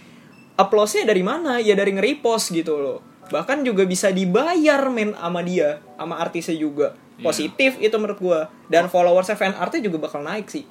applause-nya 0.53 1.03
dari 1.03 1.19
mana 1.21 1.59
ya 1.59 1.73
dari 1.73 1.91
nge-repost 1.91 2.51
gitu 2.53 2.75
loh 2.77 2.99
bahkan 3.31 3.63
juga 3.63 3.87
bisa 3.87 4.11
dibayar 4.11 4.83
men 4.91 5.15
sama 5.15 5.41
dia 5.41 5.79
sama 5.95 6.19
artisnya 6.19 6.59
juga 6.59 6.93
Iya. 7.15 7.29
positif 7.29 7.71
itu 7.77 7.93
menurut 8.01 8.17
gue 8.17 8.39
dan 8.67 8.89
followersnya 8.89 9.37
fan 9.37 9.53
artnya 9.53 9.85
juga 9.85 10.01
bakal 10.01 10.25
naik 10.25 10.49
sih 10.49 10.65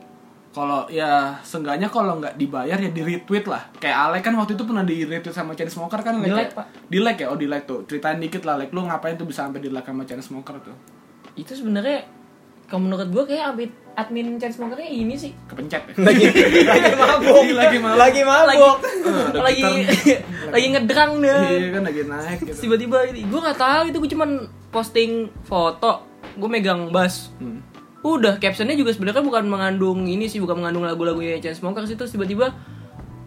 Kalau 0.51 0.83
ya 0.91 1.39
seenggaknya 1.47 1.87
kalau 1.87 2.19
nggak 2.19 2.35
dibayar 2.35 2.75
ya 2.75 2.91
di 2.91 3.07
retweet 3.07 3.47
lah. 3.47 3.71
Kayak 3.79 4.11
Alek 4.11 4.23
kan 4.27 4.35
waktu 4.35 4.59
itu 4.59 4.67
pernah 4.67 4.83
di 4.83 5.07
retweet 5.07 5.31
sama 5.31 5.55
Chainsmoker 5.55 6.03
kan 6.03 6.19
Di-like, 6.19 6.51
ya? 6.51 6.59
Pak. 6.59 6.67
Di 6.91 6.99
like 6.99 7.23
ya, 7.23 7.31
oh 7.31 7.39
di 7.39 7.47
like 7.47 7.71
tuh. 7.71 7.87
Ceritain 7.87 8.19
dikit 8.19 8.43
lah, 8.43 8.59
like 8.59 8.75
lu 8.75 8.83
ngapain 8.83 9.15
tuh 9.15 9.31
bisa 9.31 9.47
sampai 9.47 9.63
di 9.63 9.71
like 9.71 9.87
sama 9.87 10.03
Chainsmoker 10.03 10.59
tuh? 10.59 10.75
Itu 11.39 11.55
sebenarnya 11.55 12.03
kalau 12.71 12.87
menurut 12.87 13.11
gue 13.11 13.25
kayak 13.27 13.45
admin 13.51 13.71
admin 13.93 14.39
Chainsmokernya 14.39 14.87
ini 14.87 15.13
sih 15.13 15.35
Kepencet 15.45 15.83
ya. 15.83 15.95
lagi 16.07 16.25
lagi 16.63 16.93
mabuk 16.95 17.43
Lagi 17.53 17.79
mabuk. 17.79 17.99
lagi 17.99 18.21
mabuk 18.23 18.77
lagi 19.37 19.61
gitar. 19.61 20.19
lagi 20.55 20.67
ngedrang 20.71 21.13
dia 21.19 21.37
Iya 21.51 21.69
kan 21.71 21.83
lagi 21.83 22.01
naik 22.05 22.39
gitu. 22.41 22.59
tiba-tiba 22.63 22.97
gue 23.11 23.41
nggak 23.43 23.59
tahu 23.59 23.83
itu 23.85 23.97
gue 23.99 24.11
cuman 24.11 24.31
posting 24.71 25.11
foto 25.43 26.07
gue 26.33 26.49
megang 26.49 26.89
bass 26.89 27.35
Hmm. 27.37 27.59
udah 28.01 28.39
captionnya 28.39 28.73
juga 28.73 28.91
sebenarnya 28.91 29.21
bukan 29.21 29.45
mengandung 29.45 30.07
ini 30.07 30.25
sih 30.25 30.39
bukan 30.39 30.57
mengandung 30.57 30.83
lagu-lagunya 30.83 31.37
Chainsmokers 31.39 31.85
itu 31.87 31.99
terus 31.99 32.11
tiba-tiba 32.11 32.55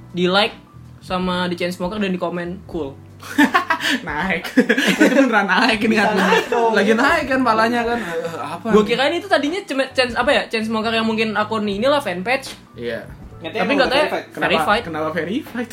di 0.10 0.26
like 0.26 0.56
sama 0.98 1.46
di 1.46 1.54
Chainsmoker 1.54 1.98
dan 1.98 2.10
di 2.10 2.18
komen 2.18 2.64
cool 2.66 2.96
naik. 4.02 4.44
itu 4.50 5.14
beneran 5.14 5.46
naik 5.46 5.80
ini 5.82 5.96
naik 5.96 6.46
dong. 6.48 6.72
Lagi 6.72 6.94
naik 6.94 7.26
kan 7.26 7.40
palanya 7.42 7.82
kan. 7.84 8.00
Eh, 8.00 8.38
apa? 8.38 8.68
gue 8.70 8.84
kirain 8.84 9.12
itu 9.12 9.26
tadinya 9.26 9.60
cuma 9.64 9.84
Chains 9.90 10.14
apa 10.14 10.30
ya 10.30 10.42
Chainsmoker 10.48 10.90
yang 10.90 11.04
mungkin 11.04 11.34
akun 11.34 11.64
inilah 11.64 12.00
fanpage 12.00 12.54
Iya. 12.74 13.04
tapi 13.44 13.72
nggak 13.74 13.88
tahu 13.88 13.98
ya 13.98 14.08
verified. 14.08 14.26
Kenapa, 14.30 14.48
verified 14.48 14.84
Kenapa 14.84 15.08
verified? 15.12 15.70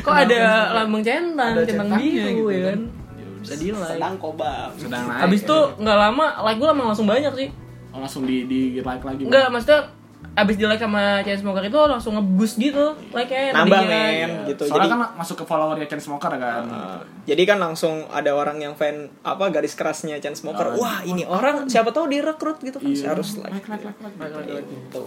kok 0.00 0.14
ada 0.14 0.40
lambang 0.74 1.02
centang 1.02 1.52
centang 1.60 1.88
gitu, 1.96 2.28
gitu 2.38 2.50
ya 2.50 2.62
kan. 2.66 2.80
kan 2.80 2.80
Ya 3.12 3.24
bisa 3.36 3.54
like 3.76 3.92
sedang 3.92 4.14
kobam 4.16 4.68
Sedang 4.74 5.04
naik. 5.06 5.24
Abis 5.24 5.40
ya. 5.40 5.46
itu 5.46 5.58
nggak 5.78 5.98
lama 5.98 6.26
like 6.40 6.56
gue 6.56 6.68
lama 6.68 6.82
langsung 6.88 7.04
banyak 7.04 7.32
sih 7.34 7.48
Oh, 7.90 7.98
langsung 7.98 8.22
di 8.22 8.46
di 8.46 8.78
like 8.78 9.02
lagi. 9.02 9.26
Enggak, 9.26 9.50
maksudnya 9.50 9.82
abis 10.30 10.54
di 10.54 10.64
like 10.64 10.78
sama 10.78 11.20
Chainsmoker 11.20 11.60
itu 11.60 11.74
langsung 11.76 12.14
nge-boost 12.14 12.56
gitu 12.56 12.94
like-nya 13.10 13.50
Nambah, 13.50 13.82
tadinya. 13.82 13.98
men. 14.00 14.30
gitu. 14.46 14.62
Soalnya 14.64 14.86
Jadi- 14.86 14.92
kan 14.94 15.18
masuk 15.18 15.36
ke 15.36 15.44
followernya 15.44 15.86
Chainsmoker 15.86 16.32
kan. 16.32 16.64
Uh, 16.64 17.00
jadi 17.24 17.42
kan 17.44 17.58
langsung 17.58 18.06
ada 18.08 18.30
orang 18.30 18.56
yang 18.56 18.72
fan 18.72 19.10
apa 19.20 19.50
garis 19.50 19.74
kerasnya 19.74 20.16
Chainsmoker. 20.16 20.74
Oh, 20.74 20.80
Wah, 20.80 21.02
ini 21.02 21.22
orang 21.22 21.66
siapa 21.66 21.90
tahu 21.90 22.06
direkrut 22.06 22.58
gitu 22.58 22.78
kan 22.78 22.88
Iya. 22.88 23.10
harus 23.10 23.36
like. 23.36 23.50
like 23.50 23.66
like 23.68 23.98
like 23.98 24.16
like. 24.16 24.34
like. 24.46 24.64
Gitu. 24.64 25.04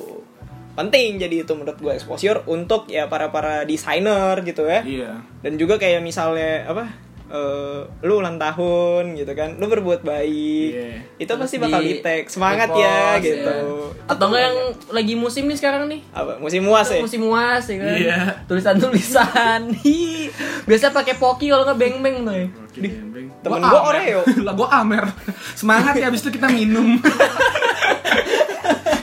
Penting 0.74 1.22
jadi 1.22 1.36
itu 1.40 1.54
menurut 1.54 1.78
gue 1.78 1.94
exposure 1.94 2.42
untuk 2.46 2.90
ya 2.90 3.06
para 3.06 3.30
para 3.30 3.62
desainer 3.64 4.42
gitu 4.42 4.66
ya. 4.66 4.82
Iya. 4.82 5.12
Dan 5.40 5.56
juga 5.56 5.78
kayak 5.78 6.02
misalnya 6.02 6.66
apa? 6.66 6.90
Eh, 7.26 7.80
lu 8.02 8.14
ulang 8.18 8.36
tahun 8.36 9.16
gitu 9.16 9.32
kan, 9.32 9.56
lu 9.56 9.66
berbuat 9.66 10.02
baik, 10.02 10.72
Iya. 10.72 10.92
itu 11.18 11.26
Terus 11.26 11.40
pasti 11.40 11.56
bakal 11.58 11.80
di- 11.80 11.88
di 11.90 11.96
tag 12.00 12.24
semangat 12.26 12.70
ya 12.72 12.98
repost, 13.14 13.24
gitu. 13.24 13.50
ya. 13.50 14.06
Atau 14.06 14.26
enggak 14.28 14.42
yang 14.44 14.58
lagi 14.90 15.14
musim 15.14 15.44
nih 15.46 15.56
sekarang 15.56 15.88
nih? 15.88 16.02
apa 16.12 16.38
musim 16.38 16.62
muas 16.62 16.88
ya? 16.88 17.00
Musim 17.00 17.22
muas 17.24 17.64
ya 17.64 17.78
kan. 17.78 17.94
Iya. 17.94 18.18
Tulisan-tulisan. 18.46 19.62
Hi. 19.82 20.30
Biasa 20.64 20.92
pakai 20.92 21.16
poki 21.16 21.48
kalau 21.48 21.64
nggak 21.64 21.78
beng-beng 21.78 22.18
tuh. 22.22 22.34
ya. 22.34 22.48
Beng. 22.74 23.28
temen 23.40 23.62
gua 23.62 23.82
Oreo. 23.88 24.22
Lah 24.40 24.54
gua 24.54 24.68
Amer. 24.76 25.06
Semangat 25.54 25.94
ya 25.94 26.08
abis 26.08 26.22
itu 26.22 26.32
kita 26.32 26.48
minum. 26.48 26.98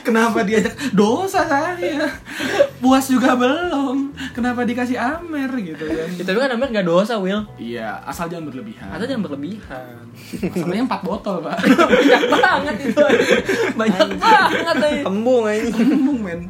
Kenapa 0.00 0.42
diajak 0.42 0.74
dosa 0.96 1.44
saya? 1.44 2.08
Puas 2.80 3.06
juga 3.06 3.36
belum. 3.36 4.16
Kenapa 4.32 4.64
dikasih 4.64 4.96
Amer 4.96 5.50
gitu 5.60 5.84
kan? 5.84 6.08
Ya, 6.16 6.22
tapi 6.24 6.38
kan 6.40 6.50
Amer 6.56 6.68
nggak 6.72 6.88
dosa, 6.88 7.20
Will. 7.20 7.44
Iya, 7.60 8.00
asal 8.08 8.32
jangan 8.32 8.48
berlebihan. 8.48 8.88
Atau 8.90 9.04
jangan 9.04 9.22
berlebihan. 9.28 9.94
Masalahnya 10.40 10.84
4 10.88 11.06
botol, 11.06 11.36
Pak. 11.44 11.58
Banyak 11.92 12.22
banget 12.32 12.76
itu. 12.88 13.06
Banyak 13.76 14.08
banget. 14.16 14.76
ya. 14.80 15.02
Kembung 15.04 15.44
aja. 15.44 15.64
Ngomong, 15.68 16.20
men. 16.24 16.40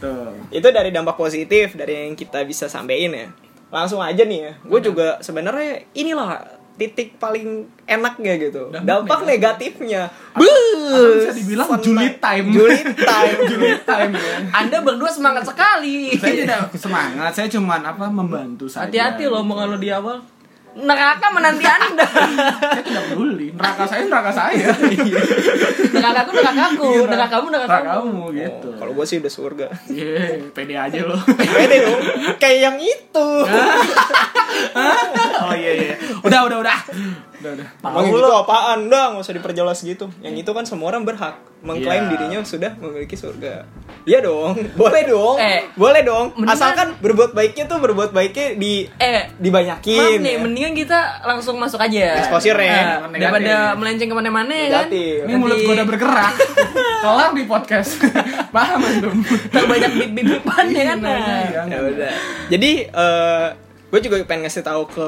Tuh. 0.00 0.32
itu 0.48 0.64
dari 0.72 0.88
dampak 0.90 1.14
positif 1.14 1.76
dari 1.76 2.08
yang 2.08 2.16
kita 2.16 2.40
bisa 2.48 2.72
sampein 2.72 3.12
ya 3.12 3.28
langsung 3.68 4.00
aja 4.00 4.24
nih 4.24 4.40
ya 4.48 4.52
gue 4.64 4.80
juga 4.80 5.20
sebenarnya 5.20 5.86
inilah 5.92 6.40
titik 6.78 7.16
paling 7.16 7.66
enaknya 7.84 8.38
gitu 8.38 8.70
Dampak 8.70 8.86
dampak, 8.86 9.20
negatifnya 9.26 10.08
Atau 10.34 11.12
bisa 11.18 11.32
dibilang 11.34 11.68
julid 11.82 12.16
time. 12.22 12.46
julid 12.50 12.88
time 13.10 13.38
Julid 13.46 13.80
time 13.84 14.12
ya. 14.16 14.36
Anda 14.54 14.76
berdua 14.82 15.10
semangat 15.10 15.44
sekali. 15.46 16.14
Saya 16.16 16.34
tidak 16.46 16.60
semangat, 16.76 17.30
saya 17.34 17.48
cuman 17.50 17.80
apa 17.82 18.06
membantu 18.08 18.66
saja. 18.70 18.88
Hati-hati 18.88 19.28
loh 19.28 19.42
mau 19.44 19.58
kalau 19.58 19.76
di 19.76 19.90
awal. 19.92 20.22
Neraka 20.70 21.26
menanti 21.34 21.66
Anda. 21.66 22.06
Saya 22.70 22.82
tidak 22.82 23.04
peduli. 23.10 23.50
Neraka 23.50 23.82
saya 23.84 24.02
neraka 24.06 24.30
saya. 24.30 24.70
nerakaku 25.98 26.30
nerakaku, 26.30 26.88
nerakamu 27.10 27.46
nerakamu. 27.50 27.50
Nerakamu 27.50 28.24
gitu. 28.32 28.68
Oh, 28.70 28.78
kalau 28.78 28.92
gue 28.94 29.06
sih 29.06 29.16
udah 29.18 29.32
surga 29.32 29.66
Iya, 29.90 30.46
pede 30.54 30.74
aja 30.78 31.00
loh. 31.02 31.18
pede 31.58 31.76
dong 31.82 32.00
kayak 32.38 32.58
yang 32.62 32.76
itu 32.78 33.28
oh 35.40 35.54
iya 35.54 35.72
iya. 35.74 35.94
Udah 36.22 36.40
udah 36.46 36.58
udah. 36.60 36.78
Udah 37.40 37.50
udah. 37.56 37.68
Emang 37.82 38.04
yang 38.06 38.16
itu 38.16 38.30
apaan? 38.30 38.78
Udah, 38.86 39.04
nggak 39.14 39.22
usah 39.24 39.34
diperjelas 39.34 39.78
gitu. 39.82 40.06
Yang 40.20 40.46
itu 40.46 40.50
kan 40.52 40.64
semua 40.66 40.92
orang 40.92 41.02
berhak 41.04 41.36
mengklaim 41.60 42.08
Iya. 42.08 42.10
dirinya 42.14 42.38
sudah 42.44 42.72
memiliki 42.78 43.16
surga. 43.16 43.64
Iya 44.02 44.18
dong, 44.20 44.56
boleh 44.74 45.02
dong, 45.04 45.36
Eh, 45.36 45.68
boleh 45.74 46.00
dong. 46.00 46.32
mendingan- 46.34 46.56
Asalkan 46.56 46.88
berbuat 46.96 47.30
baiknya 47.30 47.64
tuh 47.64 47.78
berbuat 47.78 48.10
baiknya 48.10 48.56
di 48.56 48.88
Eh, 48.96 49.28
dibanyakin. 49.36 50.16
maaf 50.16 50.18
nih, 50.18 50.32
ya. 50.32 50.38
mendingan 50.40 50.72
kita 50.74 50.98
langsung 51.22 51.56
masuk 51.56 51.76
aja. 51.76 52.16
Exposure 52.18 52.56
ya. 52.56 53.04
Nah, 53.04 53.12
daripada 53.12 53.76
melenceng 53.76 54.08
ke 54.08 54.16
mana-mana 54.16 54.48
ya 54.50 54.68
kan. 54.74 54.86
Ini 54.88 55.34
mulut 55.34 55.60
gua 55.60 55.74
udah 55.74 55.86
bergerak. 55.86 56.32
Kelar 57.04 57.30
di 57.32 57.44
podcast. 57.44 57.90
Paham 58.56 58.80
antum? 58.82 59.16
Terbanyak 59.48 59.90
bib-bibipan 59.94 60.64
ya 60.70 60.84
kan. 60.86 60.98
Iya, 61.00 61.60
Ya 61.66 61.78
udah. 61.82 62.12
Jadi 62.48 62.72
gue 63.86 64.00
juga 64.00 64.16
pengen 64.24 64.44
ngasih 64.44 64.62
tahu 64.62 64.86
ke 64.86 65.06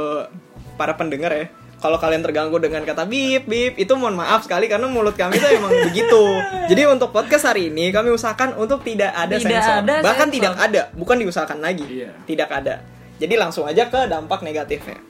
para 0.75 0.93
pendengar 0.93 1.31
ya. 1.31 1.47
Kalau 1.83 1.99
kalian 1.99 2.23
terganggu 2.23 2.63
dengan 2.63 2.87
kata 2.87 3.03
bip 3.05 3.43
bip 3.45 3.75
itu 3.75 3.91
mohon 3.99 4.15
maaf 4.15 4.47
sekali 4.47 4.71
karena 4.71 4.87
mulut 4.87 5.19
kami 5.19 5.35
itu 5.35 5.47
emang 5.51 5.75
begitu. 5.91 6.23
Jadi 6.71 6.83
untuk 6.87 7.11
podcast 7.11 7.51
hari 7.51 7.75
ini 7.75 7.91
kami 7.91 8.09
usahakan 8.09 8.55
untuk 8.55 8.87
tidak 8.87 9.11
ada 9.11 9.35
Tidak 9.35 9.51
sensor. 9.51 9.83
ada 9.83 9.95
Bahkan 9.99 10.29
sensor. 10.31 10.37
tidak 10.39 10.53
ada, 10.57 10.83
bukan 10.95 11.17
diusahakan 11.19 11.59
lagi. 11.59 11.83
Iya. 11.83 12.15
Tidak 12.23 12.47
ada. 12.47 12.87
Jadi 13.19 13.35
langsung 13.35 13.67
aja 13.67 13.91
ke 13.91 14.07
dampak 14.07 14.47
negatifnya. 14.47 15.03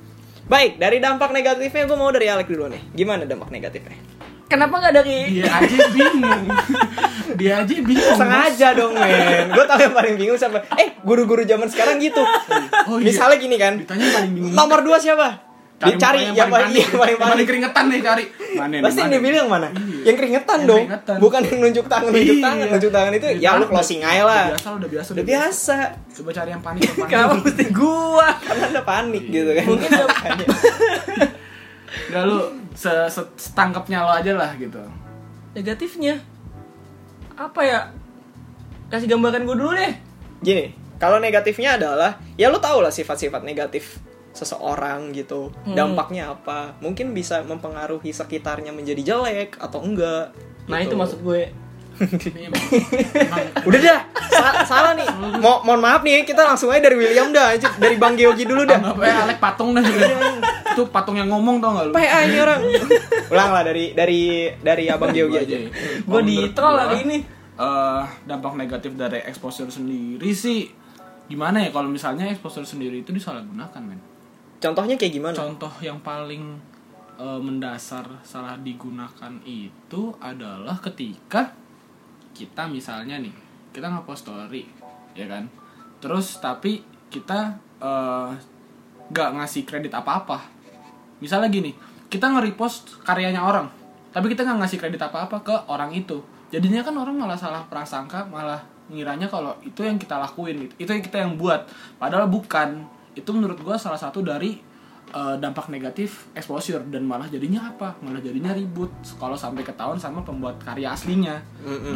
Baik, 0.42 0.76
dari 0.76 0.96
dampak 0.96 1.28
negatifnya 1.30 1.84
gue 1.84 1.94
mau 1.94 2.08
dari 2.08 2.26
Alek 2.26 2.48
dulu 2.48 2.66
nih. 2.66 2.82
Gimana 2.92 3.28
dampak 3.28 3.52
negatifnya? 3.52 3.96
Kenapa 4.48 4.80
nggak 4.80 4.94
dari 4.94 5.16
Dia 5.32 5.48
aja 5.48 5.76
bingung. 5.88 6.44
Dia 7.40 7.52
aja 7.60 7.74
bingung. 7.74 8.16
Sengaja 8.16 8.68
dong 8.72 8.92
men. 8.92 9.48
Gue 9.48 9.64
tau 9.64 9.76
yang 9.76 9.92
paling 9.92 10.16
bingung 10.16 10.36
siapa. 10.36 10.64
Eh, 10.76 10.96
guru-guru 11.00 11.44
zaman 11.44 11.68
sekarang 11.68 12.00
gitu. 12.00 12.20
Oh, 12.84 12.96
iya. 12.96 13.12
Misalnya 13.12 13.36
gini 13.36 13.56
kan. 13.56 13.76
Ditanya 13.76 14.08
paling 14.10 14.32
bingung. 14.32 14.52
Nomor 14.52 14.80
dua 14.80 14.96
siapa? 14.96 15.51
Dicari 15.84 16.18
yang 16.28 16.46
paling, 16.46 16.68
panik. 16.68 16.78
yang 16.78 16.92
paling 16.92 17.10
Yang 17.10 17.18
paling 17.18 17.18
panik. 17.18 17.46
keringetan 17.46 17.84
nih 17.84 18.00
cari. 18.00 18.24
Mana 18.52 18.68
nih, 18.68 18.80
Pasti 18.80 18.98
yang 18.98 19.08
mana? 19.08 19.16
dia 19.18 19.22
bilang 19.26 19.48
mana? 19.48 19.68
Iya. 19.68 20.02
Yang 20.02 20.16
keringetan 20.16 20.54
Yang 20.54 20.68
dong. 20.68 20.78
keringetan. 20.78 21.16
Bukan 21.18 21.40
yang 21.42 21.58
nunjuk 21.58 21.86
tangan, 21.86 22.10
nunjuk 22.10 22.36
Iya. 22.36 22.44
tangan, 22.44 22.66
nunjuk 22.68 22.92
tangan 22.92 23.12
itu. 23.12 23.26
Ya 23.36 23.50
lu 23.54 23.64
closing 23.66 24.00
aja 24.00 24.22
lah. 24.22 24.42
Udah 24.44 24.52
biasa, 24.52 24.68
udah 24.72 24.88
biasa, 24.88 25.08
Udah 25.10 25.24
biasa. 25.24 25.76
Coba 26.12 26.30
cari 26.32 26.50
yang 26.50 26.62
panik, 26.62 26.80
yang 26.82 26.96
panik. 26.96 27.10
Kenapa 27.10 27.34
mesti 27.36 27.64
gua? 27.70 28.28
Karena 28.38 28.64
ada 28.68 28.82
panik 28.82 29.24
gitu 29.26 29.50
kan. 29.50 29.64
Mungkin. 29.64 29.90
Udah 32.08 32.22
lu 32.22 32.38
se 32.72 32.90
se- 33.08 33.32
setangkapnya 33.38 33.98
lo 34.00 34.12
aja 34.12 34.32
lah 34.32 34.50
gitu. 34.54 34.80
Negatifnya 35.52 36.20
apa 37.34 37.60
ya? 37.60 37.80
Kasih 38.88 39.08
gambaran 39.08 39.42
gua 39.42 39.56
dulu 39.56 39.72
deh. 39.72 39.92
Gini, 40.38 40.64
kalau 40.96 41.16
negatifnya 41.16 41.74
adalah 41.74 42.20
ya 42.34 42.46
lu 42.46 42.58
tau 42.58 42.78
lah 42.78 42.90
sifat-sifat 42.90 43.40
negatif 43.40 44.00
seseorang 44.32 45.12
gitu. 45.12 45.52
Hmm. 45.62 45.74
Dampaknya 45.74 46.32
apa? 46.32 46.74
Mungkin 46.78 47.12
bisa 47.12 47.40
mempengaruhi 47.42 48.10
sekitarnya 48.10 48.70
menjadi 48.70 49.00
jelek 49.06 49.56
atau 49.56 49.80
enggak. 49.80 50.32
Nah, 50.64 50.80
gitu. 50.80 50.90
itu 50.90 50.94
maksud 50.96 51.20
gue. 51.20 51.42
Emang 52.40 52.56
Udah 53.62 53.78
dah, 53.78 54.00
sa- 54.26 54.64
salah 54.64 54.92
nih. 54.92 55.04
Mo 55.38 55.60
mohon 55.62 55.78
maaf 55.78 56.00
nih, 56.00 56.24
kita 56.24 56.40
langsung 56.42 56.72
aja 56.72 56.80
dari 56.82 56.96
William 56.96 57.30
dah, 57.30 57.52
dari 57.76 57.94
Bang 57.94 58.16
Geogi 58.16 58.42
dulu 58.42 58.64
dah. 58.64 58.80
anggap 58.80 58.96
aja 58.98 59.28
Alek 59.28 59.38
patung 59.38 59.76
dah. 59.76 59.84
Itu 60.72 60.88
patung 60.88 61.14
yang 61.14 61.28
ngomong 61.28 61.60
tau 61.60 61.76
gak 61.76 61.84
lu? 61.86 61.92
PA 61.92 62.18
ini 62.24 62.40
orang. 62.40 62.60
Ulang 63.28 63.50
lah 63.52 63.62
dari 63.62 63.92
dari 63.92 64.20
dari 64.56 64.88
Abang 64.88 65.12
Geogi 65.12 65.36
aja. 65.36 65.56
ya. 65.58 65.68
Gua 66.02 66.18
Kalau 66.18 66.24
di 66.24 66.36
troll 66.50 66.76
hari 66.76 66.96
ini. 67.04 67.18
eh, 67.52 68.02
dampak 68.24 68.56
negatif 68.56 68.96
dari 68.96 69.20
exposure 69.22 69.68
sendiri 69.68 70.32
sih 70.32 70.72
gimana 71.22 71.60
ya 71.60 71.70
kalau 71.70 71.86
misalnya 71.86 72.26
exposure 72.26 72.64
sendiri 72.64 73.00
itu 73.00 73.12
disalahgunakan 73.12 73.80
men 73.80 74.00
contohnya 74.62 74.94
kayak 74.94 75.12
gimana? 75.18 75.34
Contoh 75.34 75.74
yang 75.82 75.98
paling 76.00 76.56
eh, 77.18 77.40
mendasar 77.42 78.06
salah 78.22 78.54
digunakan 78.62 79.34
itu 79.42 80.14
adalah 80.22 80.78
ketika 80.78 81.50
kita 82.32 82.64
misalnya 82.70 83.18
nih 83.18 83.34
kita 83.74 83.90
ngepost 83.90 84.30
story 84.30 84.64
ya 85.18 85.26
kan? 85.26 85.50
Terus 85.98 86.38
tapi 86.38 86.86
kita 87.10 87.58
eh, 87.82 88.30
nggak 89.10 89.30
ngasih 89.42 89.66
kredit 89.66 89.92
apa-apa. 89.92 90.38
Misalnya 91.18 91.50
gini 91.50 91.74
kita 92.06 92.30
nge-repost 92.30 93.02
karyanya 93.02 93.42
orang 93.42 93.82
tapi 94.12 94.28
kita 94.28 94.44
nggak 94.44 94.58
ngasih 94.62 94.78
kredit 94.78 95.00
apa-apa 95.00 95.40
ke 95.40 95.56
orang 95.72 95.90
itu. 95.96 96.20
Jadinya 96.52 96.84
kan 96.84 96.92
orang 97.00 97.16
malah 97.16 97.40
salah 97.40 97.64
prasangka 97.64 98.28
malah 98.28 98.60
ngiranya 98.92 99.24
kalau 99.24 99.56
itu 99.64 99.80
yang 99.80 99.96
kita 99.96 100.20
lakuin 100.20 100.68
gitu. 100.68 100.74
itu 100.84 100.90
yang 100.92 101.04
kita 101.04 101.18
yang 101.24 101.32
buat. 101.40 101.64
Padahal 101.96 102.28
bukan 102.28 102.84
itu 103.12 103.30
menurut 103.32 103.58
gua 103.60 103.76
salah 103.76 104.00
satu 104.00 104.24
dari 104.24 104.56
eh, 105.12 105.36
dampak 105.36 105.68
negatif 105.68 106.32
exposure 106.32 106.80
dan 106.88 107.04
malah 107.04 107.28
jadinya 107.28 107.68
apa? 107.68 107.92
Malah 108.00 108.24
jadinya 108.24 108.56
ribut 108.56 108.88
kalau 109.20 109.36
sampai 109.36 109.60
ketahuan 109.60 110.00
sama 110.00 110.24
pembuat 110.24 110.56
karya 110.62 110.92
aslinya. 110.96 111.36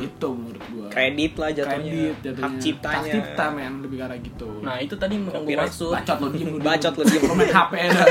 Gitu 0.00 0.28
menurut 0.32 0.62
gua. 0.72 0.86
Kredit 0.92 1.32
lah 1.40 1.50
jatuhnya. 1.54 1.92
Kredit 1.92 2.16
jatuhnya. 2.20 2.44
Hak 2.44 2.54
ciptanya. 2.60 3.00
Hak 3.00 3.12
cipta 3.12 3.46
men 3.54 3.74
lebih 3.80 3.96
karena 4.04 4.16
gitu. 4.20 4.48
Nah 4.60 4.76
itu 4.80 4.94
tadi 4.98 5.14
gue 5.16 5.32
Copyright. 5.32 5.60
maksud. 5.64 5.92
Bacot 5.92 6.18
lo 6.20 6.28
diem. 6.34 6.50
Bacot 6.60 6.94
lo 6.98 7.04
diem. 7.08 7.22
Main 7.32 7.50
hp 7.52 7.72
dah 7.72 8.06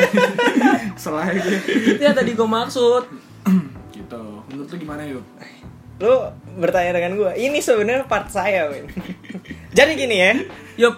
selain 1.04 1.38
Itu 1.66 2.02
yang 2.02 2.18
tadi 2.18 2.32
gue 2.34 2.50
maksud. 2.50 3.04
Gitu. 3.94 4.24
Menurut 4.50 4.68
lu 4.74 4.78
gimana 4.82 5.04
yuk 5.06 5.26
lu 5.96 6.12
bertanya 6.60 6.92
dengan 6.92 7.16
gue 7.16 7.32
ini 7.40 7.64
sebenarnya 7.64 8.04
part 8.04 8.28
saya 8.28 8.68
Win 8.68 8.92
jadi 9.78 9.96
gini 9.96 10.16
ya. 10.20 10.32
Yup 10.76 10.96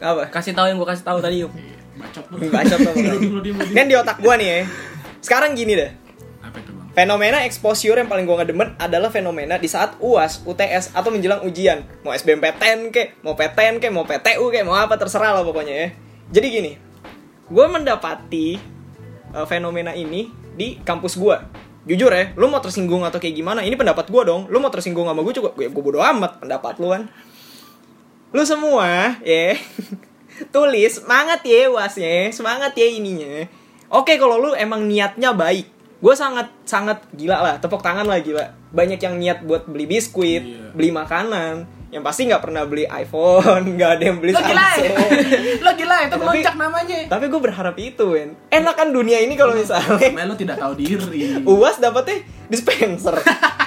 apa 0.00 0.32
Kasih 0.32 0.56
tahu 0.56 0.66
yang 0.72 0.76
gue 0.80 0.88
kasih 0.88 1.04
tahu 1.04 1.20
tadi 1.20 1.44
bacot 2.00 2.24
lo 2.32 2.36
bacot 2.48 2.78
diem, 2.80 3.28
lo 3.28 3.40
diem. 3.44 3.56
kan 3.76 3.86
di 3.86 3.94
otak 3.94 4.16
gue 4.24 4.34
nih 4.40 4.48
ya 4.48 4.60
sekarang 5.20 5.52
gini 5.52 5.76
deh 5.76 5.90
apa 6.40 6.56
itu 6.58 6.72
bang 6.72 6.88
Fenomena 6.90 7.46
exposure 7.46 7.94
yang 8.02 8.10
paling 8.10 8.26
gue 8.26 8.34
gak 8.34 8.50
demen 8.50 8.74
adalah 8.74 9.14
fenomena 9.14 9.62
di 9.62 9.70
saat 9.70 9.94
UAS, 10.02 10.42
UTS, 10.42 10.90
atau 10.90 11.14
menjelang 11.14 11.46
ujian. 11.46 11.86
Mau 12.02 12.10
SBMPTN 12.10 12.90
ke, 12.90 13.14
mau 13.22 13.38
PTN 13.38 13.78
ke, 13.78 13.94
mau 13.94 14.02
PTU 14.02 14.50
ke, 14.50 14.66
mau 14.66 14.74
apa 14.74 14.98
terserah 14.98 15.38
lah 15.38 15.46
pokoknya 15.46 15.70
ya. 15.70 15.88
Jadi 16.34 16.46
gini, 16.50 16.72
gue 17.46 17.66
mendapati 17.70 18.58
uh, 19.38 19.46
fenomena 19.46 19.94
ini 19.94 20.34
di 20.58 20.82
kampus 20.82 21.14
gue. 21.14 21.36
Jujur 21.86 22.10
ya, 22.10 22.34
lu 22.34 22.50
mau 22.50 22.58
tersinggung 22.58 23.06
atau 23.06 23.22
kayak 23.22 23.38
gimana, 23.38 23.62
ini 23.62 23.78
pendapat 23.78 24.10
gue 24.10 24.22
dong. 24.26 24.50
Lu 24.50 24.58
mau 24.58 24.74
tersinggung 24.74 25.06
sama 25.06 25.22
gue 25.22 25.30
juga, 25.30 25.54
gue, 25.54 25.70
gue 25.70 25.82
bodo 25.86 26.02
amat 26.02 26.42
pendapat 26.42 26.74
lu 26.82 26.90
kan. 26.90 27.06
Lu 28.30 28.42
semua, 28.46 29.18
ya, 29.26 29.58
tulis 30.54 31.02
semangat 31.02 31.42
ya 31.42 31.66
UASnya, 31.66 32.30
semangat 32.30 32.72
ya 32.78 32.86
ininya. 32.86 33.46
Oke 33.90 34.14
kalau 34.16 34.38
lu 34.38 34.50
emang 34.54 34.86
niatnya 34.86 35.34
baik, 35.34 35.66
gue 35.98 36.14
sangat 36.14 36.46
sangat 36.62 37.02
gila 37.10 37.42
lah, 37.42 37.54
tepuk 37.58 37.82
tangan 37.82 38.06
lah 38.06 38.22
gila. 38.22 38.54
Banyak 38.70 39.02
yang 39.02 39.18
niat 39.18 39.38
buat 39.42 39.66
beli 39.66 39.90
biskuit, 39.90 40.46
Iya. 40.46 40.70
beli 40.70 40.94
makanan, 40.94 41.66
yang 41.90 42.06
pasti 42.06 42.30
nggak 42.30 42.38
pernah 42.38 42.62
beli 42.70 42.86
iPhone, 42.86 43.66
nggak 43.74 43.90
ada 43.98 44.04
yang 44.14 44.18
beli 44.22 44.30
lo 44.30 44.38
gila 44.38 44.68
ya 44.78 44.90
lo 45.58 45.70
gila 45.74 45.96
itu 46.06 46.16
melonjak 46.22 46.54
namanya 46.54 46.98
Tapi 47.10 47.24
gue 47.26 47.40
berharap 47.42 47.74
itu, 47.82 48.04
Wen. 48.14 48.38
Enak 48.46 48.74
kan 48.78 48.88
dunia 48.94 49.18
ini 49.18 49.34
kalau 49.34 49.58
misalnya 49.58 49.98
Melo 50.14 50.38
tidak 50.38 50.62
tahu 50.62 50.78
diri 50.78 50.94
UAS 51.50 51.82
dapetnya 51.82 52.22
dispenser. 52.50 53.14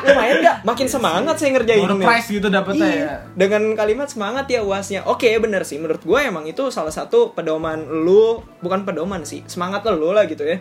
Lumayan 0.04 0.44
nggak? 0.44 0.58
Makin 0.68 0.88
semangat 0.92 1.40
saya 1.40 1.56
ngerjain 1.56 1.88
Door 1.88 2.04
prize 2.04 2.28
gitu 2.28 2.48
dapetnya 2.52 2.84
Iya, 2.92 3.00
ya 3.00 3.16
dengan 3.34 3.72
kalimat 3.80 4.12
semangat 4.12 4.52
ya 4.52 4.60
uasnya. 4.62 5.08
Oke, 5.08 5.32
bener 5.40 5.64
sih. 5.64 5.80
Menurut 5.80 6.04
gue 6.04 6.20
emang 6.20 6.44
itu 6.44 6.68
salah 6.70 6.92
satu 6.92 7.32
pedoman 7.32 7.80
lu, 7.88 8.44
bukan 8.60 8.84
pedoman 8.84 9.24
sih, 9.24 9.48
semangat 9.48 9.88
lu 9.88 10.12
lah 10.12 10.28
gitu 10.28 10.44
ya, 10.44 10.60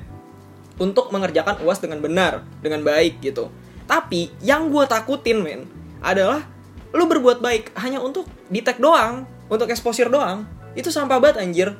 untuk 0.79 1.11
mengerjakan 1.11 1.59
uas 1.67 1.83
dengan 1.83 1.99
benar, 1.99 2.47
dengan 2.62 2.87
baik 2.87 3.19
gitu. 3.19 3.50
Tapi 3.91 4.31
yang 4.41 4.71
gue 4.71 4.87
takutin 4.87 5.43
men 5.43 5.67
adalah 5.99 6.47
lu 6.95 7.05
berbuat 7.11 7.43
baik 7.43 7.75
hanya 7.83 7.99
untuk 7.99 8.31
di 8.47 8.62
tag 8.62 8.79
doang, 8.79 9.26
untuk 9.50 9.67
exposure 9.69 10.09
doang. 10.09 10.47
Itu 10.79 10.95
sampah 10.95 11.19
banget 11.19 11.43
anjir. 11.43 11.75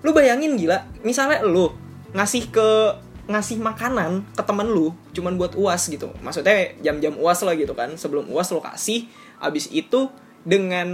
Lu 0.00 0.16
bayangin 0.16 0.56
gila, 0.56 0.88
misalnya 1.04 1.44
lu 1.44 1.76
ngasih 2.16 2.48
ke 2.48 2.68
ngasih 3.30 3.62
makanan 3.62 4.26
ke 4.34 4.42
temen 4.42 4.66
lu 4.66 4.90
cuman 5.14 5.38
buat 5.38 5.54
uas 5.54 5.86
gitu. 5.86 6.10
Maksudnya 6.20 6.74
jam-jam 6.82 7.14
uas 7.14 7.38
lah 7.46 7.54
gitu 7.54 7.72
kan. 7.78 7.94
Sebelum 7.94 8.26
uas 8.34 8.50
lo 8.50 8.58
kasih 8.58 9.06
abis 9.38 9.70
itu 9.70 10.10
dengan 10.42 10.88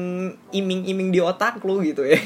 iming-iming 0.53 1.09
di 1.11 1.21
otak 1.25 1.65
lu 1.65 1.81
gitu 1.81 2.05
ya. 2.05 2.21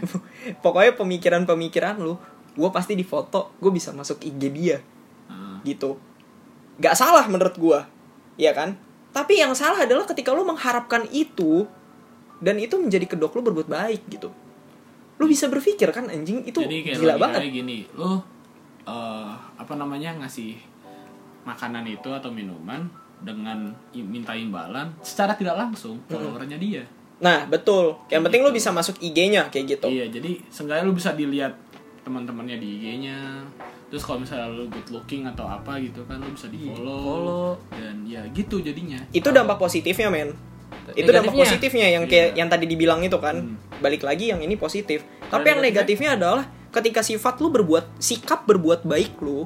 Pokoknya 0.64 0.96
pemikiran-pemikiran 0.96 2.00
lu 2.00 2.16
gue 2.52 2.70
pasti 2.72 2.96
di 2.96 3.04
foto 3.04 3.52
gue 3.60 3.72
bisa 3.72 3.92
masuk 3.92 4.24
IG 4.24 4.42
dia. 4.48 4.78
Ah. 5.28 5.60
gitu. 5.62 6.00
Nggak 6.80 6.96
salah 6.96 7.28
menurut 7.28 7.54
gue 7.60 7.78
ya 8.40 8.56
kan? 8.56 8.80
Tapi 9.12 9.44
yang 9.44 9.52
salah 9.52 9.84
adalah 9.84 10.08
ketika 10.08 10.32
lu 10.32 10.48
mengharapkan 10.48 11.04
itu 11.12 11.68
dan 12.40 12.56
itu 12.56 12.80
menjadi 12.80 13.04
kedok 13.04 13.36
lu 13.36 13.44
berbuat 13.44 13.68
baik 13.68 14.08
gitu. 14.08 14.32
Lu 15.20 15.28
bisa 15.28 15.46
berpikir 15.52 15.92
kan 15.92 16.08
anjing 16.08 16.42
itu 16.48 16.58
jadi 16.64 16.78
kayak 16.82 16.96
gila 16.98 17.14
banget. 17.20 17.40
gini 17.52 17.84
lo 17.94 18.24
eh, 18.84 19.32
apa 19.56 19.74
namanya 19.74 20.16
ngasih 20.18 20.58
makanan 21.42 21.86
itu 21.86 22.08
atau 22.10 22.30
minuman 22.30 22.86
dengan 23.22 23.70
minta 23.94 24.34
imbalan 24.34 24.90
secara 25.02 25.34
tidak 25.34 25.54
langsung 25.54 25.98
followernya 26.10 26.58
dia 26.58 26.84
Nah, 27.22 27.46
betul. 27.46 27.94
Yang 28.10 28.22
penting 28.26 28.42
lu 28.42 28.50
bisa 28.50 28.74
masuk 28.74 28.98
IG-nya 28.98 29.46
kayak 29.46 29.78
gitu. 29.78 29.86
iya 29.86 30.10
jadi 30.10 30.42
seenggaknya 30.50 30.90
lu 30.90 30.94
bisa 30.98 31.14
dilihat 31.14 31.54
teman-temannya 32.02 32.58
di 32.58 32.82
IG-nya 32.82 33.46
terus 33.86 34.02
kalau 34.02 34.18
misalnya 34.18 34.50
lu 34.50 34.66
good 34.66 34.90
looking 34.90 35.22
atau 35.22 35.46
apa 35.46 35.78
gitu 35.78 36.02
kan 36.10 36.18
lu 36.18 36.34
bisa 36.34 36.50
di 36.50 36.66
follow 36.66 36.98
follow. 36.98 37.48
dan 37.70 38.02
ya 38.02 38.26
gitu 38.34 38.58
jadinya 38.58 38.98
Itu 39.14 39.30
dampak 39.30 39.62
positifnya, 39.62 40.10
men. 40.10 40.34
Itu 40.98 41.14
dampak 41.14 41.30
positifnya 41.30 41.94
yang 41.94 42.10
kayak 42.10 42.34
Iya. 42.34 42.42
yang 42.42 42.48
tadi 42.50 42.66
dibilang 42.66 42.98
itu 43.06 43.14
kan. 43.22 43.38
Hmm. 43.38 43.54
Balik 43.78 44.02
lagi 44.02 44.34
yang 44.34 44.42
ini 44.42 44.58
positif. 44.58 45.06
Tapi 45.30 45.46
yang 45.46 45.62
negatifnya 45.62 46.18
adalah 46.18 46.42
ketika 46.72 47.00
sifat 47.00 47.38
lu 47.38 47.48
berbuat 47.48 47.84
sikap 47.96 48.44
berbuat 48.44 48.82
baik 48.82 49.20
lu 49.20 49.44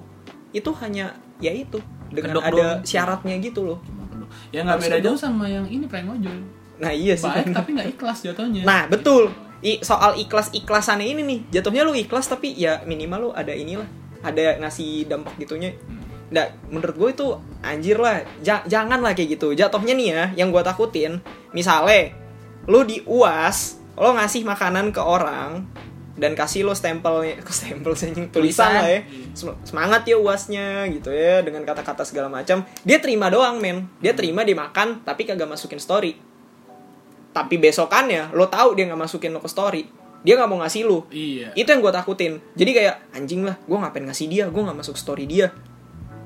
itu 0.50 0.70
hanya 0.78 1.12
ya 1.36 1.50
itu 1.50 1.82
dengan 2.08 2.38
Kedok 2.38 2.44
ada 2.46 2.54
doang. 2.54 2.78
syaratnya 2.82 3.34
gitu 3.38 3.60
loh. 3.62 3.78
Ya 4.50 4.62
nggak 4.62 4.78
beda 4.80 4.98
jauh 5.02 5.18
sama 5.18 5.46
yang 5.46 5.66
ini 5.66 5.86
prank 5.86 6.06
ojol 6.08 6.38
Nah, 6.76 6.92
iya 6.92 7.14
sih. 7.14 7.24
baik 7.24 7.50
tapi 7.52 7.72
nggak 7.72 7.88
ikhlas 7.94 8.20
jatuhnya 8.20 8.62
Nah, 8.62 8.84
betul. 8.86 9.32
I, 9.58 9.80
soal 9.80 10.14
ikhlas-ikhlasannya 10.16 11.08
ini 11.08 11.22
nih. 11.24 11.40
Jatuhnya 11.50 11.82
lu 11.82 11.92
ikhlas 11.92 12.26
tapi 12.26 12.52
ya 12.52 12.84
minimal 12.84 13.18
lu 13.18 13.30
ada 13.32 13.50
inilah. 13.50 13.88
Ada 14.20 14.60
ngasih 14.60 15.08
dampak 15.08 15.40
gitunya. 15.40 15.72
Nah, 16.28 16.44
menurut 16.68 16.94
gue 16.94 17.10
itu 17.12 17.26
anjir 17.60 17.96
lah. 17.96 18.20
Ja- 18.38 18.66
jangan 18.66 19.00
lah 19.00 19.16
kayak 19.16 19.34
gitu. 19.34 19.56
Jatuhnya 19.56 19.94
nih 19.94 20.08
ya, 20.10 20.24
yang 20.36 20.52
gue 20.52 20.60
takutin. 20.60 21.24
Misalnya, 21.50 22.12
lu 22.66 22.84
di 22.84 23.00
UAS, 23.02 23.78
lo 23.96 24.12
ngasih 24.12 24.44
makanan 24.44 24.90
ke 24.90 25.00
orang, 25.00 25.64
dan 26.16 26.32
kasih 26.32 26.64
lo 26.64 26.72
stempelnya, 26.72 27.36
ke 27.46 27.52
stempel 27.52 27.92
tulisan, 27.92 28.28
Tulisan. 28.32 28.72
lah 28.72 28.88
ya. 28.88 29.00
Sem- 29.32 29.56
Semangat 29.62 30.02
ya 30.04 30.16
UASnya 30.16 30.88
gitu 30.88 31.12
ya, 31.12 31.44
dengan 31.44 31.62
kata-kata 31.62 32.02
segala 32.02 32.26
macam. 32.26 32.64
Dia 32.82 32.98
terima 32.98 33.28
doang, 33.28 33.60
men. 33.60 33.84
Dia 34.00 34.16
terima 34.16 34.40
dimakan, 34.42 35.04
tapi 35.04 35.28
kagak 35.28 35.46
masukin 35.46 35.76
story. 35.76 36.16
Tapi 37.30 37.60
besokannya 37.60 38.32
lo 38.32 38.48
tahu 38.48 38.72
dia 38.72 38.88
nggak 38.88 38.96
masukin 38.96 39.28
lo 39.28 39.44
ke 39.44 39.48
story. 39.48 39.84
Dia 40.24 40.40
nggak 40.40 40.48
mau 40.48 40.58
ngasih 40.58 40.82
lu 40.88 41.04
iya. 41.06 41.52
Itu 41.52 41.68
yang 41.68 41.84
gue 41.84 41.92
takutin. 41.92 42.40
Jadi 42.56 42.70
kayak 42.72 43.12
anjing 43.12 43.44
lah 43.44 43.60
gue 43.60 43.76
ngapain 43.76 44.02
ngasih 44.02 44.26
dia? 44.26 44.44
Gue 44.48 44.64
nggak 44.64 44.74
masuk 44.74 44.96
story 44.96 45.28
dia. 45.28 45.52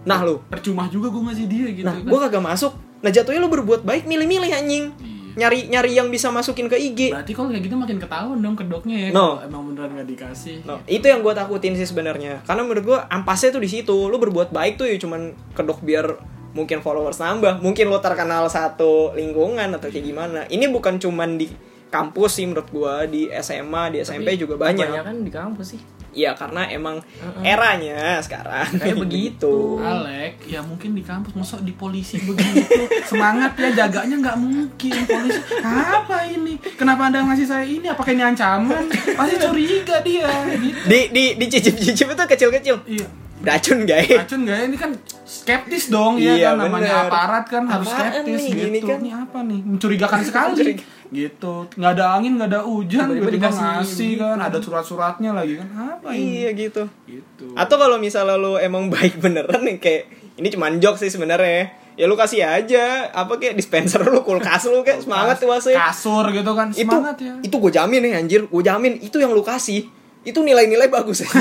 Nah 0.07 0.22
lu 0.22 0.38
percuma 0.46 0.87
juga 0.87 1.11
gue 1.11 1.18
ngasih 1.20 1.46
dia 1.50 1.66
gitu 1.68 1.85
nah 1.85 1.98
kan. 1.98 2.07
gue 2.07 2.18
kagak 2.22 2.40
masuk. 2.40 2.72
Nah 3.03 3.11
jatuhnya 3.11 3.42
lu 3.42 3.50
berbuat 3.50 3.83
baik 3.83 4.07
milih-milih 4.07 4.48
anjing. 4.48 4.85
Iya. 4.94 5.19
Nyari 5.40 5.72
nyari 5.72 5.96
yang 5.96 6.12
bisa 6.12 6.29
masukin 6.29 6.68
ke 6.68 6.76
IG 6.76 7.16
Berarti 7.16 7.33
kalau 7.33 7.48
kayak 7.48 7.64
gitu 7.64 7.76
makin 7.81 7.96
ketahuan 7.96 8.38
dong 8.44 8.57
kedoknya 8.61 9.09
ya. 9.09 9.11
No. 9.11 9.40
Emang 9.40 9.72
beneran 9.72 9.96
gak 9.96 10.09
dikasih. 10.12 10.68
No, 10.68 10.85
itu 10.85 11.09
yang 11.09 11.24
gue 11.24 11.33
takutin 11.33 11.72
sih 11.81 11.88
sebenarnya. 11.88 12.44
Karena 12.44 12.62
menurut 12.68 12.85
gue 12.85 12.98
ampasnya 13.09 13.57
tuh 13.57 13.62
di 13.64 13.70
situ. 13.72 13.96
Lu 14.12 14.20
berbuat 14.20 14.53
baik 14.53 14.76
tuh 14.76 14.85
ya 14.85 15.00
cuman 15.00 15.33
kedok 15.57 15.81
biar 15.81 16.20
mungkin 16.53 16.85
followers 16.85 17.16
nambah. 17.16 17.64
Mungkin 17.64 17.88
lo 17.88 18.05
terkenal 18.05 18.53
satu 18.53 19.16
lingkungan 19.16 19.72
atau 19.81 19.88
kayak 19.88 20.05
gimana. 20.05 20.44
Ini 20.53 20.68
bukan 20.68 21.00
cuman 21.00 21.40
di 21.40 21.48
kampus 21.90 22.38
sih 22.38 22.46
menurut 22.46 22.68
gue 22.70 22.94
di 23.11 23.22
SMA 23.40 23.96
di 23.96 23.98
SMP 24.05 24.38
juga 24.38 24.55
banyak. 24.55 24.87
kan 25.03 25.16
di 25.24 25.33
kampus 25.33 25.66
sih 25.74 25.83
Iya 26.11 26.35
karena 26.35 26.66
emang 26.66 26.99
Heeh. 26.99 27.55
eranya 27.55 28.18
sekarang 28.18 28.66
Kayak 28.77 28.99
begitu. 29.07 29.79
Alek, 29.79 30.42
ya 30.46 30.59
mungkin 30.61 30.99
di 30.99 31.03
kampus 31.07 31.33
masuk 31.38 31.62
di 31.62 31.73
polisi 31.75 32.18
begitu. 32.23 32.66
Semangat 33.07 33.55
ya 33.55 33.87
jaganya 33.87 34.16
nggak 34.18 34.37
mungkin 34.38 34.94
polisi. 35.07 35.40
Apa 35.62 36.27
ini? 36.27 36.59
Kenapa 36.75 37.09
anda 37.09 37.23
ngasih 37.23 37.46
saya 37.46 37.62
ini? 37.66 37.87
Apakah 37.87 38.11
ini 38.11 38.23
ancaman? 38.27 38.90
Pasti 38.90 39.35
curiga 39.38 39.96
dia. 40.03 40.29
Gitu. 40.59 40.83
Di 40.90 41.01
di 41.14 41.25
dicicip-cicip 41.38 42.07
itu 42.11 42.25
kecil-kecil. 42.27 42.77
Iya. 42.87 43.09
Beracun 43.40 43.79
guys 43.83 44.20
racun 44.20 44.40
gak 44.44 44.53
ya? 44.55 44.64
ini 44.64 44.76
kan 44.76 44.90
skeptis 45.24 45.88
dong 45.88 46.14
ya 46.16 46.35
Iya, 46.35 46.48
kan? 46.53 46.66
Namanya 46.66 46.85
bener. 46.85 47.07
aparat 47.07 47.44
kan 47.46 47.62
harus 47.64 47.87
Apaan 47.87 48.03
skeptis 48.12 48.37
nih? 48.37 48.50
gitu. 48.50 48.66
Ini 48.66 48.79
kan- 48.83 49.00
ini 49.00 49.11
apa 49.11 49.38
nih? 49.40 49.61
Mencurigakan 49.62 50.20
sekali. 50.20 50.53
Mencurigakan. 50.53 50.98
gitu. 51.11 51.55
Nggak 51.72 51.92
ada 51.92 52.07
angin 52.12 52.33
nggak 52.37 52.48
ada 52.48 52.61
hujan 52.62 53.07
Tiba-tiba 53.09 53.48
ngasih 53.48 54.11
gitu. 54.12 54.22
kan. 54.22 54.37
Ada 54.38 54.59
surat-suratnya 54.61 55.31
lagi 55.33 55.55
kan. 55.57 55.68
Apa 55.72 56.09
ini? 56.12 56.22
Iya 56.37 56.50
gitu. 56.53 56.83
Gitu. 57.05 57.46
Atau 57.55 57.76
kalau 57.76 57.96
misalnya 57.96 58.35
lu 58.35 58.55
emang 58.57 58.87
baik 58.88 59.18
beneran 59.18 59.62
nih 59.62 59.79
kayak 59.79 60.03
ini 60.37 60.48
cuman 60.48 60.76
jok 60.76 60.96
sih 60.96 61.09
sebenarnya. 61.09 61.72
Ya 61.94 62.05
lu 62.05 62.14
kasih 62.14 62.40
aja 62.42 63.09
apa 63.11 63.37
kayak 63.37 63.55
dispenser 63.55 64.00
lu 64.05 64.20
kulkas 64.20 64.64
lu 64.66 64.81
kayak 64.81 65.00
semangat 65.00 65.37
tuh 65.37 65.48
wasnya 65.48 65.76
kasur 65.81 66.26
gitu 66.29 66.53
kan. 66.53 66.70
Itu 66.70 66.87
semangat 66.87 67.16
ya. 67.18 67.35
itu 67.40 67.55
gue 67.55 67.70
jamin 67.70 68.00
nih 68.03 68.12
anjir. 68.14 68.40
Gue 68.44 68.61
jamin 68.61 68.98
itu 68.98 69.16
yang 69.16 69.31
lu 69.31 69.42
kasih 69.42 69.85
itu 70.20 70.37
nilai-nilai 70.37 70.92
bagus 70.92 71.24
itu 71.24 71.33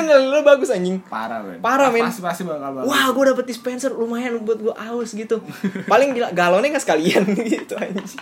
nilai-nilai 0.00 0.40
bagus 0.40 0.72
anjing. 0.72 1.04
Parah 1.04 1.44
men. 1.44 1.60
Parah, 1.60 1.92
men. 1.92 2.00
pasti 2.00 2.24
pasti 2.24 2.42
bakal 2.42 2.80
bagus. 2.80 2.88
Wah 2.88 3.12
gue 3.12 3.24
dapet 3.28 3.44
dispenser 3.44 3.92
lumayan 3.92 4.40
buat 4.40 4.56
gue 4.56 4.72
aus 4.72 5.12
gitu. 5.12 5.44
Paling 5.84 6.16
gila 6.16 6.32
galonnya 6.32 6.72
nggak 6.72 6.84
sekalian 6.84 7.22
gitu 7.52 7.76
anjing. 7.76 8.20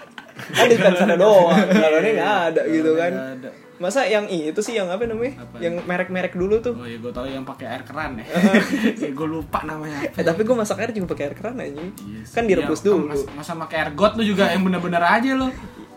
Kan 0.50 0.66
dispenser 0.66 1.06
doang 1.14 1.54
galonnya 1.70 2.10
nggak 2.12 2.34
ada 2.50 2.62
gitu 2.66 2.90
kan. 2.94 3.12
ada. 3.38 3.50
masa 3.78 4.06
yang 4.06 4.30
itu 4.30 4.62
sih 4.62 4.78
yang 4.78 4.86
apa 4.86 5.02
namanya? 5.06 5.42
Apa? 5.42 5.58
yang 5.58 5.74
merek-merek 5.82 6.38
dulu 6.38 6.58
tuh. 6.58 6.70
Oh 6.74 6.86
iya 6.86 6.98
gue 6.98 7.10
tau 7.10 7.26
yang 7.26 7.42
pakai 7.42 7.66
air 7.66 7.82
keran 7.82 8.14
ya. 8.14 8.26
Ya 9.02 9.10
gue 9.10 9.28
lupa 9.28 9.62
namanya 9.62 10.06
apa. 10.06 10.18
Eh 10.18 10.24
tapi 10.24 10.42
gue 10.42 10.54
masak 10.54 10.78
air 10.78 10.90
juga 10.90 11.10
pakai 11.10 11.24
air 11.26 11.34
keran 11.34 11.58
anjing. 11.58 11.90
Iya 11.98 12.20
sih. 12.22 12.34
kan 12.34 12.46
direbus 12.46 12.78
Ya, 12.78 12.86
dulu. 12.86 13.10
Mas- 13.10 13.26
masa 13.34 13.58
pakai 13.58 13.76
air 13.78 13.90
got 13.94 14.14
lu 14.14 14.22
juga 14.22 14.50
yang 14.50 14.62
bener-bener 14.62 15.02
aja 15.02 15.34
lo 15.34 15.50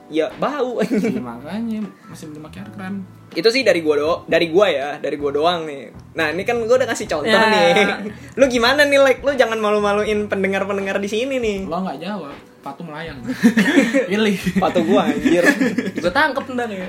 ya 0.08 0.30
bau. 0.38 0.78
Ya, 0.82 1.18
makanya 1.18 1.82
masih 2.06 2.30
belum 2.30 2.46
pakai 2.50 2.62
air 2.62 2.72
keran 2.72 2.96
itu 3.36 3.50
sih 3.52 3.68
dari 3.68 3.84
gua 3.84 3.96
do 4.00 4.12
dari 4.32 4.48
gua 4.48 4.72
ya 4.72 4.90
dari 4.98 5.20
gua 5.20 5.32
doang 5.36 5.68
nih. 5.68 5.92
Nah 6.16 6.32
ini 6.32 6.48
kan 6.48 6.56
gua 6.64 6.80
udah 6.80 6.88
kasih 6.88 7.04
contoh 7.10 7.28
Ya. 7.28 7.52
nih. 7.52 7.72
Lu 8.40 8.48
gimana 8.48 8.88
nih 8.88 9.00
like 9.02 9.20
lu 9.20 9.36
jangan 9.36 9.60
malu-maluin 9.60 10.32
pendengar 10.32 10.64
pendengar 10.64 10.96
di 11.04 11.10
sini 11.12 11.36
nih. 11.38 11.68
Lo 11.68 11.84
nggak 11.84 12.00
jawab 12.00 12.32
patu 12.64 12.82
melayang. 12.88 13.20
Pilih. 14.10 14.38
Patu 14.56 14.80
gua 14.88 15.12
anjir. 15.12 15.44
Gue 16.02 16.12
tangkep 16.14 16.46
ntar 16.56 16.70
ya. 16.72 16.88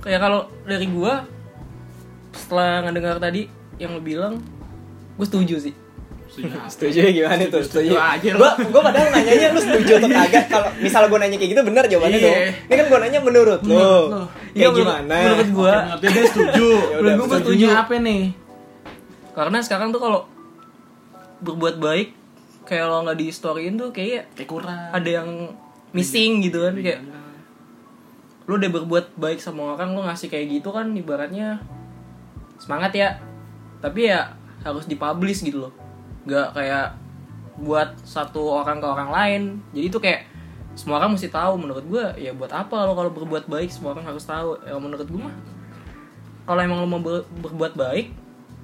Kayak 0.00 0.20
kalau 0.22 0.46
dari 0.62 0.86
gua 0.86 1.26
setelah 2.30 2.86
ngedengar 2.86 3.18
tadi 3.18 3.50
yang 3.82 3.96
lu 3.96 4.02
bilang 4.04 4.38
gue 5.18 5.26
setuju 5.26 5.58
sih 5.58 5.74
setuju 6.30 6.46
apa? 6.52 6.68
setuju 6.68 6.96
ya 6.96 7.10
gimana 7.12 7.42
tuh 7.44 7.60
Setuju 7.60 7.92
aja 7.92 8.28
lu. 8.28 8.38
gua 8.38 8.50
gua 8.64 8.82
padahal 8.82 9.06
nanyanya 9.10 9.48
lu 9.50 9.60
setuju 9.60 9.92
atau 9.96 10.08
kagak 10.08 10.44
kalau 10.46 10.68
misalnya 10.78 11.08
gua 11.08 11.20
nanya 11.20 11.36
kayak 11.36 11.50
gitu 11.50 11.62
bener 11.62 11.84
jawabannya 11.84 12.16
Iya. 12.16 12.24
dong 12.24 12.38
ini 12.62 12.74
kan 12.74 12.86
gua 12.86 12.98
nanya 13.00 13.18
menurut 13.20 13.60
lu. 13.60 13.74
kayak 13.74 14.28
Iya, 14.52 14.68
gimana 14.72 15.16
menurut 15.20 15.50
gua 15.52 15.74
dia, 15.96 16.10
setuju 16.24 16.68
Ya 16.90 16.96
Menurut 16.96 17.16
gua 17.16 17.26
gua 17.26 17.38
setuju 17.40 17.64
setuju. 17.64 17.76
apa 17.76 17.94
nih 17.98 18.22
karena 19.30 19.58
sekarang 19.60 19.88
tuh 19.90 20.00
kalau 20.00 20.20
berbuat 21.40 21.76
baik 21.76 22.08
kayak 22.62 22.84
lo 22.84 23.02
nggak 23.02 23.16
di 23.16 23.26
storyin 23.28 23.74
tuh 23.74 23.90
kayak 23.90 24.30
kayak 24.32 24.48
kurang 24.48 24.78
ada 24.90 25.10
yang 25.12 25.28
missing 25.90 26.38
gitu 26.40 26.62
kan 26.62 26.74
kayak 26.74 27.00
Iya. 27.00 27.18
lu 28.46 28.54
udah 28.56 28.70
berbuat 28.72 29.06
baik 29.14 29.38
sama 29.38 29.74
orang 29.74 29.90
lu 29.90 30.02
ngasih 30.02 30.26
kayak 30.26 30.46
gitu 30.52 30.70
kan 30.70 30.90
ibaratnya 30.90 31.62
semangat 32.56 32.92
ya 32.92 33.08
tapi 33.78 34.06
ya 34.06 34.34
harus 34.60 34.84
dipublish 34.84 35.40
gitu 35.40 35.64
loh 35.64 35.72
nggak 36.24 36.48
kayak 36.56 36.96
buat 37.60 37.92
satu 38.04 38.64
orang 38.64 38.80
ke 38.80 38.86
orang 38.88 39.10
lain. 39.12 39.42
Jadi 39.76 39.86
itu 39.86 39.98
kayak 40.00 40.28
semua 40.78 41.02
orang 41.02 41.12
mesti 41.12 41.28
tahu 41.28 41.60
menurut 41.60 41.84
gua 41.84 42.16
ya 42.16 42.32
buat 42.32 42.48
apa 42.54 42.88
lo 42.88 42.96
kalau 42.96 43.10
berbuat 43.12 43.50
baik 43.50 43.68
semua 43.68 43.92
orang 43.92 44.06
harus 44.08 44.24
tahu. 44.24 44.56
Ya 44.64 44.76
menurut 44.80 45.08
gua 45.08 45.28
mah 45.28 45.36
kalau 46.48 46.60
emang 46.64 46.78
lo 46.82 46.86
mau 46.88 47.02
ber- 47.02 47.28
berbuat 47.28 47.76
baik 47.76 48.16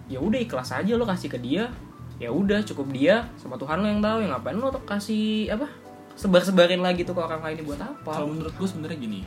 ya 0.07 0.23
udah 0.23 0.39
ikhlas 0.41 0.73
aja 0.73 0.93
lo 0.97 1.05
kasih 1.05 1.29
ke 1.29 1.39
dia. 1.41 1.69
Ya 2.17 2.33
udah 2.33 2.65
cukup 2.65 2.97
dia 2.97 3.29
sama 3.37 3.61
Tuhan 3.61 3.85
lo 3.85 3.87
yang 3.93 4.01
tahu. 4.01 4.25
Ya 4.25 4.29
ngapain 4.33 4.57
lo 4.57 4.73
kasih 4.89 5.53
apa 5.53 5.69
sebar-sebarin 6.17 6.81
lagi 6.81 7.05
tuh 7.05 7.13
ke 7.13 7.21
orang 7.21 7.45
lain 7.45 7.61
ini 7.61 7.65
buat 7.69 7.81
apa? 7.85 8.11
Kalau 8.17 8.33
menurut 8.33 8.57
gue 8.57 8.69
sebenarnya 8.69 8.97
gini 8.97 9.21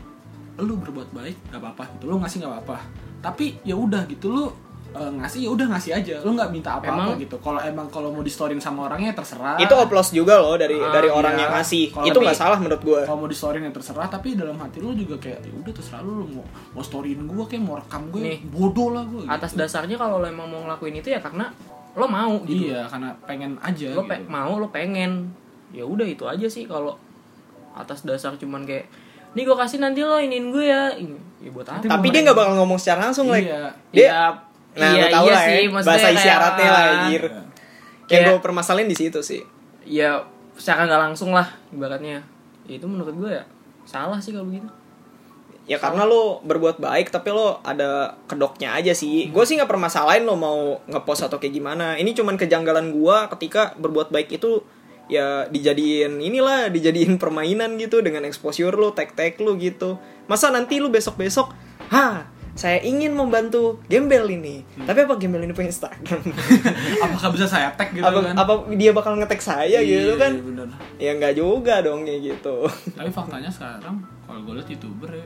lu 0.59 0.75
berbuat 0.75 1.15
baik 1.15 1.37
gak 1.55 1.61
apa-apa 1.61 1.83
gitu. 1.95 2.11
Lu 2.11 2.19
ngasih 2.19 2.43
gak 2.43 2.51
apa-apa. 2.51 2.77
Tapi 3.23 3.61
ya 3.63 3.79
udah 3.79 4.03
gitu 4.09 4.27
lu 4.27 4.45
eh, 4.91 5.12
ngasih 5.15 5.39
ya 5.41 5.49
udah 5.49 5.65
ngasih 5.69 5.91
aja. 5.93 6.15
Lu 6.19 6.32
nggak 6.32 6.49
minta 6.49 6.69
apa-apa 6.73 6.89
Emang? 7.08 7.17
gitu. 7.17 7.36
Kalau 7.38 7.58
emang 7.58 7.88
kalau 7.88 8.10
mau 8.10 8.19
di 8.19 8.28
storyin 8.28 8.58
sama 8.58 8.86
orangnya 8.86 9.12
terserah. 9.12 9.56
Itu 9.56 9.71
oplos 9.71 10.10
juga 10.10 10.38
loh 10.38 10.54
dari 10.54 10.75
Ah, 10.75 10.89
dari 10.89 11.08
orang 11.08 11.34
iya. 11.34 11.41
yang 11.41 11.52
ngasih. 11.54 11.84
Kalau 11.89 12.06
itu 12.06 12.17
nggak 12.19 12.36
salah 12.36 12.58
menurut 12.58 12.82
gua. 12.82 13.02
kalau 13.04 13.19
mau 13.19 13.28
di 13.28 13.34
storyin 13.34 13.62
ya 13.62 13.71
terserah 13.71 14.08
tapi 14.08 14.34
dalam 14.34 14.56
hati 14.56 14.78
lu 14.78 14.91
juga 14.91 15.15
kayak 15.17 15.39
ya 15.39 15.54
udah 15.56 15.71
terserah 15.71 16.02
lu, 16.02 16.12
lu 16.15 16.25
mau 16.32 16.43
mau 16.71 16.82
storyin 16.82 17.21
gua 17.25 17.43
kayak 17.43 17.62
mau 17.62 17.75
rekam 17.75 18.04
gue 18.10 18.19
Nih. 18.19 18.38
bodoh 18.45 18.89
lah 18.91 19.04
gue 19.04 19.23
atas 19.25 19.54
dasarnya 19.54 19.95
kalau 19.95 20.17
lo 20.17 20.25
emang 20.25 20.45
mau 20.45 20.62
ngelakuin 20.62 20.95
itu 20.95 21.10
ya 21.10 21.19
karena 21.19 21.49
lo 21.91 22.06
mau 22.06 22.41
gitu. 22.43 22.67
Iya 22.67 22.86
karena 22.86 23.10
pengen 23.23 23.58
aja 23.60 23.88
lo 23.91 24.02
gitu. 24.02 24.10
pe- 24.10 24.25
mau 24.25 24.56
lo 24.56 24.67
pengen. 24.67 25.30
Ya 25.69 25.84
udah 25.84 26.04
itu 26.04 26.23
aja 26.23 26.45
sih 26.45 26.65
kalau 26.65 26.97
atas 27.71 28.02
dasar 28.02 28.34
cuman 28.36 28.63
kayak 28.63 28.89
nih 29.30 29.43
gue 29.43 29.54
kasih 29.54 29.78
nanti 29.78 30.02
lo 30.02 30.17
iniin 30.17 30.49
gue 30.49 30.65
ya. 30.65 30.89
Ini 30.91 31.13
ya 31.39 31.49
buat 31.52 31.67
apa? 31.67 31.86
Tapi 31.86 32.08
dia 32.10 32.21
nggak 32.23 32.34
bakal 32.36 32.54
ngomong 32.56 32.75
secara 32.75 33.06
langsung 33.06 33.28
like. 33.28 33.45
Iya. 33.45 33.62
Dia 33.91 34.02
Iya, 34.02 34.19
nah 34.79 34.91
iya, 34.95 35.03
lu 35.03 35.07
tau 35.11 35.25
iya 35.27 35.33
lah 35.35 35.43
sih, 35.43 35.59
ya 35.59 35.69
bahasa 35.69 35.91
kayak- 35.99 36.17
isyaratnya 36.17 36.69
lah 36.71 36.83
anjir. 36.87 37.23
Iya. 37.27 37.41
Kayak- 38.09 38.25
gue 38.31 38.37
permasalahin 38.41 38.89
di 38.89 38.97
situ 38.97 39.19
sih. 39.21 39.43
Ya 39.85 40.23
secara 40.55 40.87
nggak 40.87 41.01
langsung 41.11 41.35
lah 41.35 41.47
ibaratnya. 41.69 42.23
Ya, 42.65 42.73
itu 42.79 42.87
menurut 42.87 43.13
gue 43.13 43.31
ya 43.35 43.43
salah 43.85 44.17
sih 44.21 44.31
kalau 44.31 44.47
gitu 44.53 44.69
ya 45.69 45.77
karena 45.77 46.01
lo 46.01 46.41
berbuat 46.41 46.81
baik 46.81 47.13
tapi 47.13 47.29
lo 47.29 47.61
ada 47.61 48.17
kedoknya 48.25 48.73
aja 48.73 48.89
sih. 48.89 49.29
Gue 49.29 49.45
sih 49.45 49.53
nggak 49.53 49.69
permasalahin 49.69 50.25
lo 50.25 50.33
mau 50.33 50.81
ngepost 50.89 51.29
atau 51.29 51.37
kayak 51.37 51.53
gimana. 51.53 51.93
Ini 51.93 52.17
cuman 52.17 52.41
kejanggalan 52.41 52.89
gue 52.89 53.17
ketika 53.37 53.77
berbuat 53.77 54.09
baik 54.09 54.33
itu 54.41 54.65
ya 55.09 55.45
dijadiin 55.45 56.21
inilah 56.21 56.73
dijadiin 56.73 57.21
permainan 57.21 57.77
gitu 57.77 58.01
dengan 58.01 58.25
exposure 58.25 58.73
lo 58.73 58.97
tag 58.97 59.13
tag 59.13 59.37
lo 59.37 59.53
gitu. 59.61 60.01
Masa 60.25 60.49
nanti 60.49 60.81
lo 60.81 60.89
besok 60.89 61.21
besok 61.21 61.53
ha 61.93 62.25
saya 62.59 62.83
ingin 62.83 63.15
membantu 63.15 63.79
gembel 63.87 64.27
ini. 64.27 64.67
Tapi 64.83 65.07
apa 65.07 65.15
gembel 65.15 65.47
ini 65.47 65.55
punya 65.55 65.71
Instagram? 65.71 66.19
Apakah 67.07 67.31
bisa 67.31 67.47
saya 67.47 67.71
tag 67.79 67.95
gitu 67.95 68.03
apa, 68.03 68.19
kan? 68.19 68.35
apa 68.35 68.53
dia 68.75 68.91
bakal 68.91 69.15
ngetek 69.15 69.39
saya 69.39 69.79
gitu 69.79 70.19
kan? 70.19 70.35
iya, 70.35 70.43
bener. 70.43 70.67
ya 70.99 71.11
nggak 71.15 71.33
juga 71.39 71.79
dong 71.79 72.03
kayak 72.03 72.35
gitu. 72.35 72.67
Tapi 72.99 73.07
faktanya 73.15 73.47
sekarang 73.47 74.03
kalau 74.27 74.43
gue 74.43 74.59
liat 74.59 74.67
youtuber 74.67 75.07
ya 75.07 75.23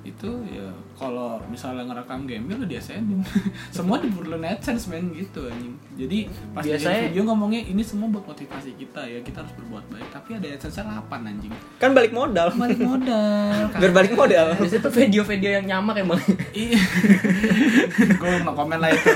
itu 0.00 0.30
ya 0.48 0.64
kalau 0.96 1.36
misalnya 1.52 1.84
ngerekam 1.84 2.24
game 2.24 2.48
lo 2.48 2.64
dia 2.64 2.80
sending 2.80 3.20
semua 3.76 4.00
diperluin 4.00 4.48
adsense 4.48 4.88
men 4.88 5.12
gitu 5.12 5.44
anjing. 5.44 5.76
Jadi 5.92 6.18
pas 6.56 6.64
Biasanya- 6.64 7.12
video 7.12 7.22
ngomongnya 7.28 7.60
ini 7.60 7.84
semua 7.84 8.08
buat 8.08 8.24
motivasi 8.24 8.80
kita 8.80 9.04
ya 9.04 9.20
kita 9.20 9.44
harus 9.44 9.52
berbuat 9.60 9.84
baik. 9.92 10.08
Tapi 10.08 10.30
ada 10.40 10.46
adsense 10.48 10.80
8 10.80 11.04
anjing. 11.20 11.52
Kan 11.76 11.92
balik 11.92 12.16
modal. 12.16 12.48
Balik 12.56 12.80
modal. 12.80 13.68
Biar 13.80 13.92
balik 13.92 14.12
modal. 14.16 14.56
Biasanya 14.56 14.80
tuh 14.88 14.92
video-video 14.92 15.50
yang 15.60 15.66
nyamak 15.68 16.00
emang. 16.00 16.20
Iya. 16.56 16.80
Gue 18.20 18.32
mau 18.40 18.56
komen 18.56 18.80
lah 18.80 18.88
itu. 18.92 19.12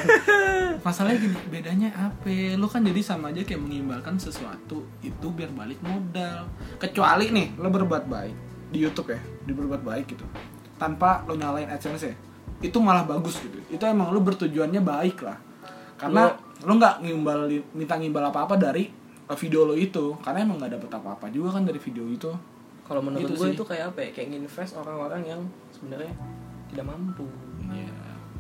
Masalahnya 0.85 1.17
gini 1.17 1.37
bedanya 1.49 1.89
apa? 1.97 2.29
Lo 2.61 2.69
kan 2.69 2.85
jadi 2.85 3.01
sama 3.01 3.33
aja 3.33 3.41
kayak 3.41 3.57
mengimbalkan 3.57 4.21
sesuatu 4.21 4.85
itu 5.01 5.27
biar 5.33 5.49
balik 5.57 5.81
modal. 5.81 6.45
Kecuali 6.77 7.33
nih 7.33 7.57
lo 7.57 7.73
berbuat 7.73 8.05
baik 8.05 8.37
di 8.69 8.83
YouTube 8.83 9.15
ya 9.15 9.21
di 9.47 9.55
berbuat 9.55 9.87
baik 9.87 10.13
gitu 10.13 10.27
tanpa 10.77 11.23
lo 11.27 11.39
nyalain 11.39 11.71
AdSense 11.71 12.07
ya 12.07 12.17
itu 12.65 12.79
malah 12.81 13.05
bagus 13.05 13.37
gitu. 13.45 13.61
Itu 13.69 13.85
emang 13.85 14.09
lo 14.09 14.25
bertujuannya 14.25 14.81
baik 14.81 15.21
lah. 15.21 15.37
Karena 16.01 16.33
lo 16.65 16.73
nggak 16.81 17.05
ngimbal 17.05 17.45
minta 17.77 18.01
ngimbal 18.01 18.33
apa 18.33 18.49
apa 18.49 18.55
dari 18.57 18.89
video 19.37 19.69
lo 19.69 19.75
itu. 19.77 20.17
Karena 20.25 20.49
emang 20.49 20.57
nggak 20.57 20.81
dapet 20.81 20.91
apa 20.97 21.09
apa 21.21 21.27
juga 21.29 21.61
kan 21.61 21.69
dari 21.69 21.77
video 21.77 22.09
itu. 22.09 22.33
Kalau 22.85 23.01
menurut 23.05 23.29
Gitu 23.29 23.37
gue 23.37 23.49
sih. 23.53 23.57
itu 23.57 23.65
kayak 23.65 23.85
apa 23.93 23.99
ya? 24.01 24.11
Kayak 24.17 24.29
nginvest 24.37 24.73
orang-orang 24.81 25.23
yang 25.25 25.41
sebenarnya 25.73 26.13
tidak 26.73 26.85
mampu. 26.89 27.29
Iya 27.69 27.93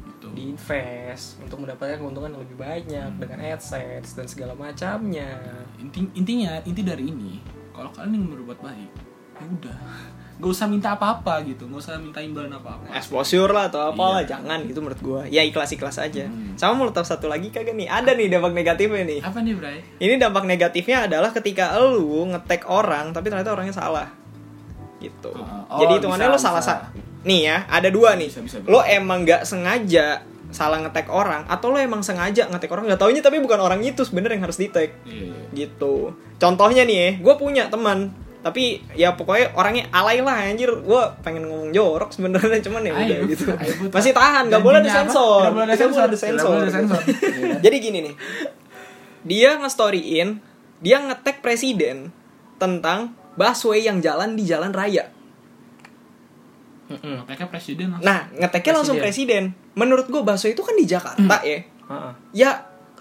itu 0.08 0.28
diinvest 0.32 1.36
untuk 1.44 1.60
mendapatkan 1.60 2.00
keuntungan 2.00 2.32
yang 2.32 2.42
lebih 2.48 2.56
banyak 2.56 3.10
dengan 3.20 3.38
AdSense 3.44 4.16
dan 4.16 4.24
segala 4.24 4.56
macamnya. 4.56 5.36
Inti 5.76 6.08
intinya 6.16 6.64
inti 6.64 6.80
dari 6.80 7.12
ini 7.12 7.44
kalau 7.76 7.90
kalian 7.92 8.24
ingin 8.24 8.30
berbuat 8.38 8.58
baik 8.62 8.92
ya 9.34 9.44
udah 9.50 9.78
gak 10.34 10.50
usah 10.50 10.66
minta 10.66 10.98
apa-apa 10.98 11.46
gitu 11.46 11.70
gak 11.70 11.78
usah 11.78 11.94
minta 11.96 12.18
imbalan 12.18 12.50
apa-apa. 12.50 12.90
Exposure 12.90 13.48
lah 13.48 13.70
atau 13.70 13.94
apalah 13.94 14.20
Iya. 14.20 14.34
jangan 14.34 14.66
gitu 14.66 14.82
menurut 14.82 15.00
gua. 15.00 15.22
Ya 15.26 15.46
ikhlas 15.46 15.70
ikhlas 15.70 15.96
aja. 15.96 16.26
Hmm. 16.26 16.58
sama 16.58 16.74
mau 16.74 16.90
tahu 16.90 17.06
satu 17.06 17.30
lagi 17.30 17.48
kagak 17.48 17.74
nih? 17.74 17.86
Ada 17.86 18.18
nih 18.18 18.26
dampak 18.28 18.50
negatifnya 18.50 19.02
nih. 19.06 19.20
Apa 19.22 19.38
nih 19.40 19.54
Bray? 19.54 19.78
Ini 20.02 20.14
dampak 20.18 20.44
negatifnya 20.44 21.06
adalah 21.06 21.30
ketika 21.30 21.78
lu 21.78 22.26
ngetek 22.30 22.66
orang 22.66 23.14
tapi 23.14 23.30
ternyata 23.30 23.54
orangnya 23.54 23.74
salah. 23.74 24.08
Gitu. 24.98 25.30
Oh, 25.30 25.46
oh, 25.70 25.78
jadi 25.78 26.02
hitungannya 26.02 26.28
lu 26.28 26.40
salah 26.40 26.62
bisa. 26.62 26.82
sa- 26.82 26.84
nih 27.24 27.40
ya 27.44 27.56
ada 27.70 27.88
dua 27.88 28.18
nih. 28.18 28.28
Bisa, 28.28 28.40
bisa, 28.42 28.56
bisa. 28.60 28.68
lo 28.68 28.80
emang 28.82 29.22
nggak 29.22 29.42
sengaja 29.46 30.24
salah 30.50 30.78
ngetek 30.78 31.10
orang 31.10 31.42
atau 31.50 31.74
lo 31.74 31.82
emang 31.82 32.02
sengaja 32.02 32.46
ngetek 32.46 32.70
orang 32.70 32.86
nggak 32.86 33.00
taunya 33.00 33.18
tapi 33.18 33.42
bukan 33.42 33.58
orang 33.58 33.82
itu 33.82 34.06
sebenarnya 34.06 34.38
yang 34.38 34.44
harus 34.46 34.58
di 34.58 34.70
tag 34.70 34.94
iya, 35.02 35.30
iya. 35.30 35.66
gitu. 35.66 36.14
Contohnya 36.38 36.86
nih 36.86 36.96
ya 36.96 37.10
gue 37.18 37.34
punya 37.34 37.66
teman 37.66 38.14
tapi 38.44 38.84
ya 38.92 39.16
pokoknya 39.16 39.56
orangnya 39.56 39.88
alay 39.88 40.20
lah 40.20 40.36
anjir 40.36 40.68
gue 40.68 41.02
pengen 41.24 41.48
ngomong 41.48 41.72
jorok 41.72 42.12
sebenarnya 42.12 42.60
cuman 42.60 42.84
ya 42.84 42.92
udah 42.92 43.18
gitu 43.24 43.44
ayo, 43.48 43.72
masih 43.88 44.12
tahan 44.12 44.52
nggak 44.52 44.60
boleh 44.60 44.84
disensor 44.84 45.48
Nggak 45.48 45.56
boleh 45.56 45.74
sensor. 45.74 46.06
disensor. 46.12 46.48
Boleh 46.52 46.68
ada 46.68 46.72
sensor. 46.76 47.00
Iya. 47.08 47.56
jadi 47.64 47.76
gini 47.80 47.98
nih 48.04 48.14
dia 49.24 49.50
nge-storyin 49.56 50.28
dia 50.84 51.00
nge-tag 51.00 51.40
presiden 51.40 52.12
tentang 52.60 53.16
busway 53.34 53.80
yang 53.80 53.98
jalan 53.98 54.36
di 54.36 54.44
jalan 54.44 54.70
raya. 54.70 55.08
Mereka 56.84 57.48
presiden 57.48 57.96
langsung. 57.96 58.04
nah 58.04 58.28
ngeteknya 58.30 58.72
langsung 58.76 59.00
presiden 59.00 59.56
menurut 59.72 60.04
gue 60.06 60.20
busway 60.20 60.52
itu 60.52 60.60
kan 60.60 60.76
di 60.76 60.84
Jakarta 60.84 61.36
ya 61.40 61.64
Heeh. 61.64 62.12
ya 62.36 62.50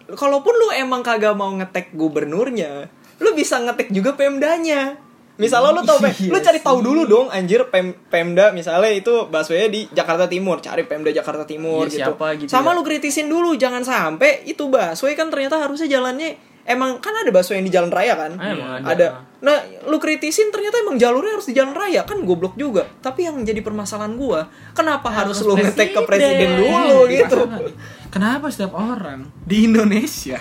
kalaupun 0.07 0.55
lu 0.55 0.71
emang 0.71 1.03
kagak 1.03 1.35
mau 1.35 1.51
ngetek 1.51 1.91
gubernurnya 1.91 2.87
lu 3.19 3.29
bisa 3.35 3.59
ngetek 3.59 3.91
juga 3.91 4.15
pemdanya 4.15 4.95
misalnya 5.35 5.71
lu 5.71 5.81
tau 5.81 5.97
Pem- 5.97 6.13
Iya 6.13 6.29
lu 6.29 6.39
cari 6.39 6.59
tahu 6.59 6.77
dulu 6.79 7.01
dong 7.03 7.27
anjir 7.27 7.65
Pem 7.67 7.91
Pemda 8.05 8.49
misalnya 8.49 8.87
itu 8.87 9.25
busway 9.25 9.65
di 9.65 9.89
Jakarta 9.89 10.25
Timur 10.25 10.59
cari 10.59 10.83
Pemda 10.83 11.09
Jakarta 11.09 11.41
Timur 11.43 11.83
Iya, 11.83 11.91
gitu. 11.91 11.99
siapa 12.11 12.25
gitu 12.35 12.49
sama 12.49 12.69
ya. 12.69 12.77
lu 12.77 12.81
kritisin 12.81 13.25
dulu 13.25 13.53
jangan 13.53 13.81
sampai 13.81 14.45
itu 14.45 14.65
busway 14.65 15.13
kan 15.13 15.27
ternyata 15.27 15.57
harusnya 15.57 15.89
jalannya 15.89 16.37
emang 16.63 16.97
kan 16.97 17.11
ada 17.13 17.27
busway 17.27 17.57
yang 17.57 17.67
di 17.67 17.73
jalan 17.73 17.89
raya 17.89 18.15
kan? 18.15 18.31
Ah, 18.35 18.47
emang 18.47 18.69
ada. 18.79 18.87
ada. 18.87 19.07
Nah 19.41 19.57
lu 19.83 19.97
kritisin 19.97 20.47
ternyata 20.47 20.79
emang 20.79 20.95
jalurnya 20.95 21.35
harus 21.35 21.43
di 21.43 21.51
jalan 21.51 21.73
raya 21.73 22.01
kan 22.01 22.23
goblok 22.23 22.55
juga. 22.55 22.87
Tapi 22.97 23.27
yang 23.27 23.35
jadi 23.41 23.59
permasalahan 23.59 24.15
gua 24.15 24.47
kenapa 24.71 25.11
harus, 25.11 25.43
Harus 25.43 25.49
lu 25.49 25.59
ngetek 25.59 25.91
ke 25.91 26.01
presiden. 26.07 26.55
dulu 26.55 27.11
gitu? 27.11 27.35
Masalah 27.41 27.59
nih. 27.59 27.75
Kenapa 28.07 28.45
setiap 28.47 28.73
orang 28.73 29.27
di 29.43 29.67
Indonesia 29.67 30.39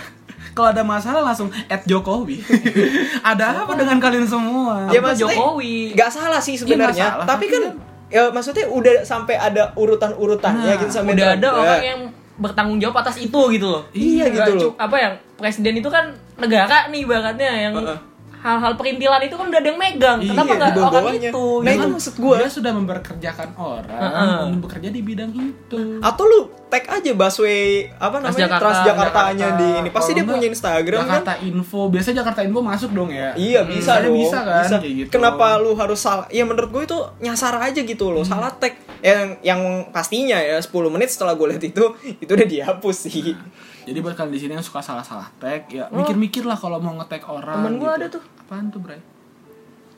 kalau 0.53 0.69
ada 0.69 0.83
masalah 0.83 1.21
langsung 1.23 1.49
at 1.67 1.83
Jokowi. 1.83 2.41
ada 3.31 3.65
apa 3.65 3.73
dengan 3.73 3.97
kalian 3.97 4.25
semua? 4.25 4.89
Ya, 4.89 4.99
Apa 4.99 5.11
maksudnya 5.11 5.35
Jokowi. 5.35 5.75
Gak 5.93 6.11
salah 6.11 6.39
sih 6.39 6.55
sebenarnya, 6.55 6.93
Iya, 6.93 6.93
nggak 6.93 7.13
salah, 7.17 7.27
tapi 7.27 7.45
kan 7.47 7.63
ya 8.09 8.23
maksudnya 8.29 8.65
udah 8.69 8.95
sampai 9.03 9.35
ada 9.35 9.73
urutan-urutannya 9.75 10.69
Nah, 10.69 10.79
gitu 10.79 10.93
sampai 10.93 11.17
udah 11.17 11.29
ada 11.33 11.49
ya. 11.49 11.57
orang 11.57 11.83
yang 11.83 12.01
bertanggung 12.35 12.77
jawab 12.77 13.01
atas 13.01 13.17
itu 13.17 13.41
gitu 13.51 13.67
loh. 13.69 13.83
Iya, 13.93 14.29
Nggak 14.29 14.47
gitu 14.49 14.53
loh. 14.59 14.73
Apa 14.77 14.97
yang 14.97 15.13
presiden 15.35 15.75
itu 15.75 15.89
kan 15.89 16.13
negara 16.37 16.89
nih 16.89 17.01
ibaratnya 17.03 17.51
yang 17.51 17.75
Heeh. 17.75 17.99
Hal-hal 18.43 18.75
perintilan 18.75 19.23
itu 19.23 19.35
kan 19.35 19.47
udah 19.47 19.61
ada 19.63 19.69
yang 19.69 19.79
megang. 19.79 20.19
Iya, 20.19 20.31
Kenapa 20.35 20.53
nggak 20.53 20.71
orang 20.77 21.05
itu? 21.15 21.45
Nah, 21.63 21.71
gitu? 21.71 21.79
itu 21.79 21.87
maksud 21.89 22.15
gua. 22.19 22.37
Dia 22.37 22.51
sudah 22.51 22.73
memperkerjakan 22.75 23.49
orang 23.55 24.01
untuk 24.45 24.61
bekerja 24.67 24.89
di 24.91 25.01
bidang 25.01 25.31
itu. 25.31 25.79
Atau 25.99 26.25
lu 26.27 26.41
tag 26.67 26.89
aja 26.89 27.11
busway 27.13 27.87
apa 27.93 28.19
namanya 28.19 28.49
Transjakarta, 28.51 28.63
Transjakartanya 28.65 29.47
Jakarta. 29.49 29.61
di 29.63 29.69
ini. 29.79 29.89
Pasti 29.89 30.11
dia 30.11 30.21
enggak, 30.21 30.35
punya 30.35 30.47
Instagram 30.51 31.01
Jakarta 31.01 31.33
kan. 31.33 31.45
Info. 31.45 31.81
Biasanya 31.87 32.17
Jakarta 32.19 32.41
Info 32.43 32.61
masuk 32.61 32.91
dong 32.91 33.11
ya. 33.11 33.29
Iya 33.33 33.61
bisa 33.63 33.79
Biasanya 33.95 34.03
dong. 34.03 34.17
bisa 34.19 34.39
kan 34.41 34.65
kayak 34.75 34.95
gitu. 34.99 35.09
Kenapa 35.13 35.47
lu 35.57 35.71
harus 35.73 35.99
salah? 35.99 36.27
Ya 36.29 36.43
menurut 36.43 36.69
gue 36.69 36.83
itu 36.85 36.99
nyasar 37.21 37.55
aja 37.57 37.79
gitu 37.79 38.05
Hmm. 38.05 38.15
loh. 38.19 38.25
Salah 38.27 38.51
tag. 38.53 38.75
Yang 38.99 39.39
yang 39.43 39.61
pastinya 39.91 40.39
ya 40.39 40.59
10 40.59 40.71
menit 40.89 41.09
setelah 41.09 41.35
gue 41.35 41.47
lihat 41.49 41.63
itu 41.63 41.85
itu 42.23 42.31
udah 42.31 42.49
dihapus 42.49 42.97
sih. 43.07 43.39
Jadi 43.83 43.99
buat 43.99 44.15
kalian 44.15 44.31
di 44.31 44.39
sini 44.39 44.53
yang 44.55 44.63
suka 44.63 44.79
salah-salah 44.79 45.27
tag, 45.37 45.67
ya 45.67 45.91
mikir-mikir 45.91 46.43
lah 46.43 46.55
kalau 46.55 46.79
mau 46.79 46.95
nge-tag 46.95 47.23
orang. 47.25 47.51
Oh. 47.53 47.59
Temen 47.61 47.75
gua 47.77 47.89
gitu. 47.89 47.99
ada 47.99 48.07
tuh. 48.09 48.23
Apaan 48.39 48.67
tuh, 48.71 48.79
Bray? 48.79 49.01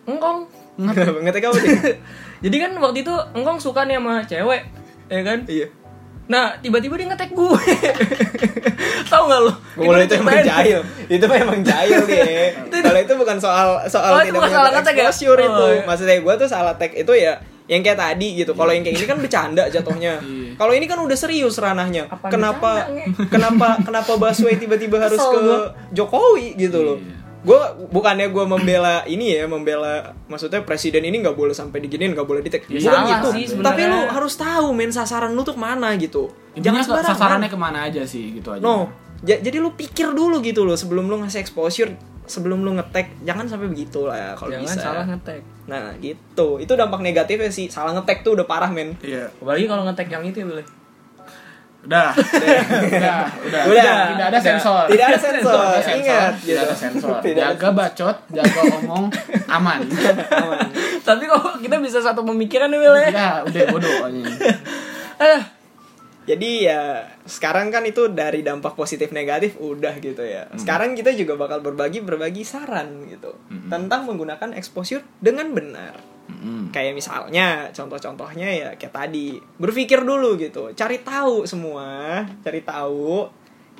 Engkong. 0.04 0.48
Ngetek 0.76 1.44
apa 1.44 1.56
sih? 1.56 1.70
Jadi 2.44 2.56
kan 2.58 2.70
waktu 2.76 2.98
itu 3.00 3.14
Engkong 3.32 3.56
suka 3.56 3.84
nih 3.84 3.96
sama 3.96 4.24
cewek, 4.24 4.62
ya 5.06 5.20
kan? 5.22 5.38
Iya. 5.44 5.68
Nah, 6.24 6.56
tiba-tiba 6.56 6.96
dia 6.96 7.06
ngetek 7.06 7.30
gue. 7.30 7.60
Tahu 9.12 9.22
nggak 9.28 9.40
lo? 9.44 9.52
Gue 9.76 9.84
mulai 9.84 10.08
itu 10.08 10.16
emang 10.16 10.40
jahil. 10.40 10.80
Itu 11.04 11.24
mah 11.28 11.36
emang 11.36 11.60
jahil 11.60 12.00
deh. 12.08 12.48
Kalau 12.84 12.96
itu 12.98 13.12
bukan 13.14 13.36
soal 13.36 13.76
soal 13.86 14.16
Oh, 14.16 14.20
itu 14.24 14.32
bukan 14.32 14.48
salah 14.48 14.72
nge-tag 14.72 14.96
ya? 14.96 15.12
exposure 15.12 15.36
Oh, 15.38 15.44
itu. 15.44 15.66
iya. 15.70 15.82
Maksudnya 15.84 16.16
gue 16.18 16.34
tuh 16.40 16.48
salah 16.48 16.72
tag 16.74 16.96
itu 16.96 17.12
ya 17.12 17.36
yang 17.66 17.80
kayak 17.80 17.96
tadi 17.96 18.28
gitu. 18.36 18.52
Kalau 18.52 18.70
yang 18.70 18.82
kayak 18.82 18.96
ini 18.96 19.06
kan 19.06 19.18
bercanda 19.18 19.62
jatuhnya. 19.66 20.20
Iya. 20.24 20.56
Kalau 20.56 20.70
ini 20.70 20.86
kan 20.86 20.98
udah 20.98 21.14
serius 21.14 21.58
ranahnya. 21.58 22.06
Apaan 22.06 22.30
kenapa 22.30 22.70
bercanda, 22.78 22.94
Nge? 22.94 23.06
kenapa 23.34 23.66
kenapa 23.80 24.12
Baswe 24.14 24.54
tiba-tiba 24.54 24.96
harus 25.00 25.18
ke. 25.18 25.40
Jokowi 25.92 26.54
gitu 26.56 26.78
loh. 26.80 26.96
Iya. 26.96 27.14
Gue 27.42 27.60
bukannya 27.90 28.30
gue 28.30 28.44
membela 28.44 29.04
ini 29.04 29.34
ya, 29.34 29.44
membela 29.44 30.16
maksudnya 30.26 30.62
presiden 30.62 31.02
ini 31.02 31.20
nggak 31.20 31.34
boleh 31.34 31.52
sampai 31.52 31.76
diginiin, 31.78 32.14
nggak 32.14 32.24
boleh 32.24 32.40
di 32.40 32.48
tag. 32.48 32.64
Ya, 32.64 32.78
Bukan 32.78 32.86
salah 32.86 33.10
gitu. 33.10 33.28
sih. 33.34 33.44
Tapi 33.58 33.82
lu 33.84 34.00
harus 34.06 34.34
tahu 34.34 34.66
men 34.70 34.88
sasaran 34.88 35.28
lu 35.30 35.42
tuh 35.42 35.52
ke 35.52 35.60
mana 35.60 35.92
gitu. 35.94 36.32
Intinya 36.54 36.78
ke- 36.78 36.88
sembarangan. 36.88 37.12
sasarannya 37.12 37.50
ke 37.50 37.58
mana 37.58 37.78
aja 37.82 38.00
sih 38.02 38.32
gitu 38.32 38.48
aja. 38.48 38.60
No, 38.60 38.88
ja- 39.20 39.36
jadi 39.38 39.58
lu 39.58 39.72
pikir 39.72 40.08
dulu 40.10 40.40
gitu 40.40 40.62
loh 40.62 40.72
sebelum 40.72 41.04
lu 41.04 41.20
ngasih 41.20 41.36
exposure, 41.38 41.92
sebelum 42.24 42.62
lu 42.62 42.72
ngetek, 42.74 43.12
jangan 43.20 43.44
sampai 43.44 43.68
begitu 43.68 44.06
lah 44.06 44.16
ya 44.16 44.30
kalau 44.32 44.48
Jangan 44.54 44.64
bisa. 44.70 44.80
salah 44.80 45.04
ngetek. 45.04 45.42
Nah, 45.64 45.96
gitu. 45.98 46.60
Itu 46.60 46.76
dampak 46.76 47.00
negatifnya 47.00 47.48
sih. 47.48 47.72
Salah 47.72 47.96
ngetek 47.96 48.20
tuh 48.20 48.36
udah 48.36 48.44
parah, 48.44 48.68
men. 48.68 48.96
Iya. 49.00 49.32
Apalagi 49.40 49.64
kalau 49.64 49.82
ngetek 49.88 50.08
yang 50.12 50.24
itu 50.24 50.44
ya 50.44 50.48
boleh. 50.48 50.66
Udah. 51.84 52.16
udah, 52.16 53.28
udah. 53.44 53.62
Udah. 53.68 53.98
Tidak 54.16 54.26
ada 54.32 54.32
Udah. 54.32 54.40
sensor. 54.40 54.84
Tidak 54.88 55.04
ada 55.04 55.20
sensor. 55.28 55.52
Tidak 55.52 55.68
ada 55.68 55.82
sensor. 55.84 56.00
Ingat, 56.00 56.32
Tidak 56.40 56.62
ada 56.64 56.76
sensor. 56.80 57.16
Jaga 57.20 57.68
bacot, 57.76 58.16
jaga 58.32 58.60
omong, 58.80 59.04
aman. 59.52 59.80
Aman. 60.40 60.58
Tapi 61.04 61.28
kok 61.28 61.60
kita 61.60 61.76
bisa 61.84 62.00
satu 62.00 62.24
pemikiran 62.24 62.72
nih 62.72 62.80
Will 62.80 62.96
ya? 63.04 63.44
Udah 63.44 63.64
bodoh 63.68 63.92
anjing. 64.00 64.24
Aduh. 65.20 65.44
Jadi 66.24 66.64
ya 66.64 67.04
sekarang 67.28 67.68
kan 67.68 67.84
itu 67.84 68.08
dari 68.08 68.40
dampak 68.40 68.72
positif 68.72 69.12
negatif 69.12 69.60
udah 69.60 69.92
gitu 70.00 70.24
ya. 70.24 70.48
Sekarang 70.56 70.96
kita 70.96 71.12
juga 71.12 71.36
bakal 71.36 71.60
berbagi 71.60 72.00
berbagi 72.00 72.42
saran 72.48 73.04
gitu 73.12 73.36
tentang 73.68 74.08
menggunakan 74.08 74.56
exposure 74.56 75.04
dengan 75.20 75.52
benar. 75.52 76.00
Mm-mm. 76.24 76.72
Kayak 76.72 76.96
misalnya 76.96 77.68
contoh-contohnya 77.76 78.48
ya 78.48 78.68
kayak 78.80 78.96
tadi 78.96 79.36
berpikir 79.60 80.00
dulu 80.00 80.40
gitu, 80.40 80.72
cari 80.72 81.04
tahu 81.04 81.44
semua, 81.44 82.24
cari 82.40 82.64
tahu 82.64 83.28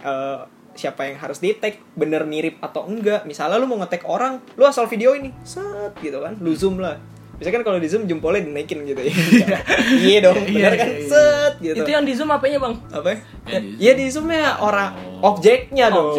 eh, 0.04 0.40
siapa 0.76 1.09
yang 1.09 1.16
harus 1.22 1.40
di 1.40 1.57
tag 1.57 1.80
bener 1.96 2.28
mirip 2.28 2.61
atau 2.61 2.85
enggak. 2.85 3.24
Misalnya 3.24 3.57
lu 3.57 3.64
mau 3.64 3.80
nge-tag 3.80 4.04
orang, 4.04 4.44
lu 4.61 4.68
asal 4.68 4.85
video 4.85 5.16
ini, 5.16 5.33
set 5.40 5.96
gitu 6.04 6.20
kan, 6.20 6.37
lu 6.37 6.52
zoom 6.52 6.85
lah. 6.85 7.00
Biasanya 7.38 7.55
kan 7.61 7.64
kalau 7.66 7.79
di 7.83 7.88
zoom 7.90 8.07
jempolnya 8.07 8.47
dinaikin 8.47 8.87
gitu 8.87 9.01
ya. 9.03 9.12
iya 10.09 10.18
dong, 10.23 10.38
bener 10.47 10.73
Iya, 10.75 10.79
kan, 10.79 10.88
iya, 10.88 10.99
iya. 10.99 11.09
set 11.11 11.55
gitu. 11.59 11.77
Itu 11.83 11.90
yang 11.90 12.05
di 12.07 12.12
zoom 12.14 12.31
apanya 12.31 12.59
bang? 12.62 12.75
apa? 12.94 13.09
ya? 13.11 13.18
Ya, 13.51 13.59
di 13.59 13.70
Iya 13.81 13.92
di 13.99 14.05
zoomnya 14.11 14.42
orang 14.62 14.90
objeknya 15.20 15.87
dong. 15.90 16.14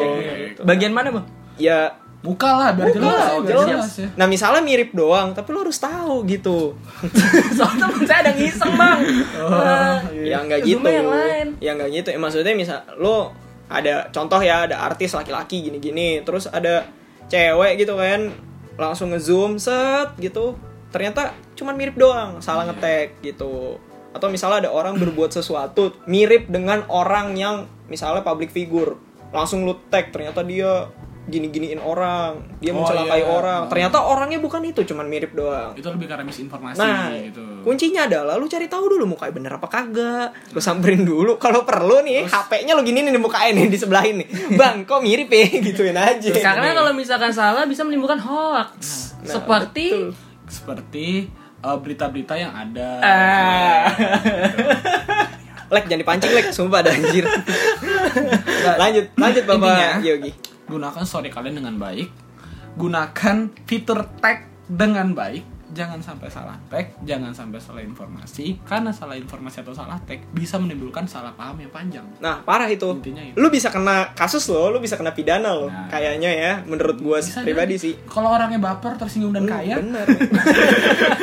Bagian 0.63 0.91
mana 0.91 1.09
bang? 1.15 1.25
Ya 1.55 1.95
Muka 2.25 2.49
lah 2.57 2.69
biar 2.73 2.89
Muka 2.89 2.97
jelas, 2.97 3.13
lah, 3.13 3.29
ya, 3.29 3.39
jelas. 3.45 3.67
jelas 3.69 3.91
ya. 4.01 4.07
Nah 4.17 4.25
misalnya 4.25 4.61
mirip 4.65 4.89
doang, 4.97 5.37
tapi 5.37 5.53
lo 5.53 5.61
harus 5.61 5.77
tahu 5.77 6.25
gitu. 6.25 6.73
Soalnya 7.57 7.85
temen 7.85 8.01
saya 8.09 8.19
ada 8.25 8.31
ngiseng 8.33 8.73
bang. 8.73 8.99
Eh, 9.05 9.97
ya 10.33 10.37
nggak 10.41 10.61
gitu. 10.65 10.81
yang 10.89 11.05
lain. 11.05 11.47
Ya 11.61 11.71
nggak 11.77 11.89
gitu. 11.93 12.07
Ya, 12.09 12.17
maksudnya 12.17 12.57
misal 12.57 12.81
lo 12.97 13.29
ada 13.69 14.09
contoh 14.09 14.41
ya 14.41 14.65
ada 14.65 14.81
artis 14.81 15.13
laki-laki 15.13 15.69
gini-gini, 15.69 16.25
terus 16.25 16.49
ada 16.49 16.89
cewek 17.29 17.85
gitu 17.85 17.93
kan 17.93 18.33
langsung 18.81 19.13
ngezoom 19.13 19.61
set 19.61 20.17
gitu. 20.17 20.57
Ternyata 20.95 21.21
cuman 21.53 21.75
mirip 21.75 21.99
doang, 21.99 22.39
salah 22.39 22.63
ngetek 22.63 23.19
gitu. 23.19 23.75
Atau 24.15 24.31
misalnya 24.31 24.63
ada 24.63 24.71
orang 24.71 24.95
berbuat 24.95 25.27
sesuatu 25.29 25.91
mirip 26.07 26.47
dengan 26.47 26.87
orang 26.87 27.35
yang 27.35 27.67
misalnya 27.91 28.23
public 28.23 28.47
figure, 28.47 28.95
langsung 29.35 29.67
lu 29.67 29.75
tag 29.91 30.15
ternyata 30.15 30.39
dia 30.39 30.87
gini-giniin 31.25 31.81
orang, 31.81 32.37
dia 32.61 32.69
Oh, 32.69 32.79
mencelakai 32.79 33.17
iya. 33.17 33.27
orang. 33.27 33.61
Oh. 33.65 33.69
Ternyata 33.73 33.97
orangnya 33.97 34.37
bukan 34.37 34.61
itu, 34.61 34.85
cuman 34.85 35.09
mirip 35.09 35.33
doang. 35.33 35.73
Itu 35.73 35.89
lebih 35.89 36.05
karena 36.05 36.21
misinformasi 36.21 36.77
Nah, 36.77 37.09
gitu. 37.17 37.41
kuncinya 37.65 38.05
adalah 38.05 38.37
lu 38.37 38.45
cari 38.45 38.69
tahu 38.69 38.93
dulu 38.93 39.09
mukanya 39.09 39.33
bener 39.33 39.51
apa 39.57 39.65
kagak. 39.67 40.29
Lu 40.53 40.61
samperin 40.61 41.01
dulu. 41.01 41.41
Kalau 41.41 41.65
perlu 41.65 42.05
nih, 42.05 42.29
HP-nya 42.29 42.77
lu 42.77 42.85
gini 42.85 43.01
nih 43.01 43.17
mukain 43.17 43.57
nih 43.57 43.67
di 43.67 43.75
sebelah 43.75 44.05
ini. 44.05 44.21
Bang, 44.61 44.85
kok 44.85 45.01
mirip 45.01 45.27
ya? 45.27 45.49
Gituin 45.65 45.97
aja. 45.97 46.29
Karena 46.29 46.71
kalau 46.71 46.93
misalkan 46.93 47.33
salah 47.33 47.65
bisa 47.65 47.81
menimbulkan 47.81 48.21
hoax. 48.21 49.11
Nah, 49.25 49.41
Seperti 49.41 49.85
betul. 49.91 50.09
Seperti 50.47 51.27
eh, 51.61 51.77
berita-berita 51.77 52.33
yang 52.37 52.53
ada. 52.53 52.89
Ah. 53.01 53.83
Lek 55.73 55.89
jangan 55.89 56.01
dipancing, 56.05 56.31
Lek. 56.33 56.53
Sumpah 56.53 56.85
ada 56.85 56.93
anjir. 56.93 57.25
lanjut, 58.81 59.05
lanjut 59.17 59.43
Intinya, 59.43 59.97
Bapak 59.97 60.05
Yogi. 60.05 60.31
gunakan 60.65 61.03
story 61.05 61.29
kalian 61.29 61.61
dengan 61.61 61.77
baik 61.77 62.09
gunakan 62.75 63.37
fitur 63.63 64.03
tag 64.19 64.51
dengan 64.67 65.15
baik 65.15 65.54
jangan 65.75 65.99
sampai 65.99 66.25
salah 66.25 66.55
tag 66.65 66.95
jangan 67.01 67.29
sampai 67.29 67.59
salah 67.59 67.79
informasi 67.79 68.63
karena 68.63 68.89
salah 68.89 69.13
informasi 69.13 69.59
atau 69.59 69.71
salah 69.71 69.99
tag 70.01 70.23
bisa 70.31 70.55
menimbulkan 70.55 71.03
salah 71.03 71.29
paham 71.31 71.59
yang 71.59 71.69
panjang 71.69 72.07
Nah, 72.17 72.39
parah 72.41 72.65
itu. 72.65 72.87
Intinya 72.95 73.19
itu. 73.21 73.35
Lu 73.35 73.47
bisa 73.47 73.67
kena 73.67 74.09
kasus 74.13 74.47
loh, 74.47 74.69
lu 74.69 74.79
bisa 74.79 74.95
kena 74.95 75.11
pidana 75.11 75.51
loh. 75.51 75.67
Nah. 75.67 75.85
Kayaknya 75.87 76.31
ya, 76.31 76.51
menurut 76.63 76.95
gua 76.97 77.19
Bisa 77.19 77.43
pribadi 77.43 77.75
jadi. 77.75 77.83
sih. 77.83 77.93
kalau 78.05 78.31
orangnya 78.31 78.57
baper 78.57 78.95
tersinggung 78.95 79.29
dan 79.29 79.43
kaya 79.43 79.75
Bener. 79.77 80.07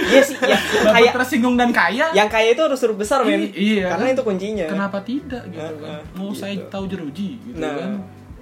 Iya 0.04 0.22
sih, 0.22 0.36
ya. 0.38 0.58
baper 0.84 0.92
Kayak 0.94 1.12
tersinggung 1.16 1.56
dan 1.56 1.70
kaya 1.70 2.06
yang 2.12 2.28
kaya 2.28 2.52
itu 2.52 2.60
harus 2.60 2.78
huruf 2.78 2.98
besar, 2.98 3.24
men. 3.24 3.48
Iya 3.48 3.88
Karena 3.88 4.06
kan? 4.06 4.14
itu 4.14 4.22
kuncinya. 4.22 4.66
kenapa 4.68 4.98
tidak 5.00 5.42
gitu 5.48 5.58
Nah, 5.58 5.72
kan 5.72 5.80
nah, 5.80 6.02
mau 6.14 6.28
gitu. 6.30 6.38
saya 6.38 6.54
tahu 6.68 6.84
jeruji 6.86 7.40
gitu 7.40 7.56
Nah, 7.56 7.72
kan 7.72 7.92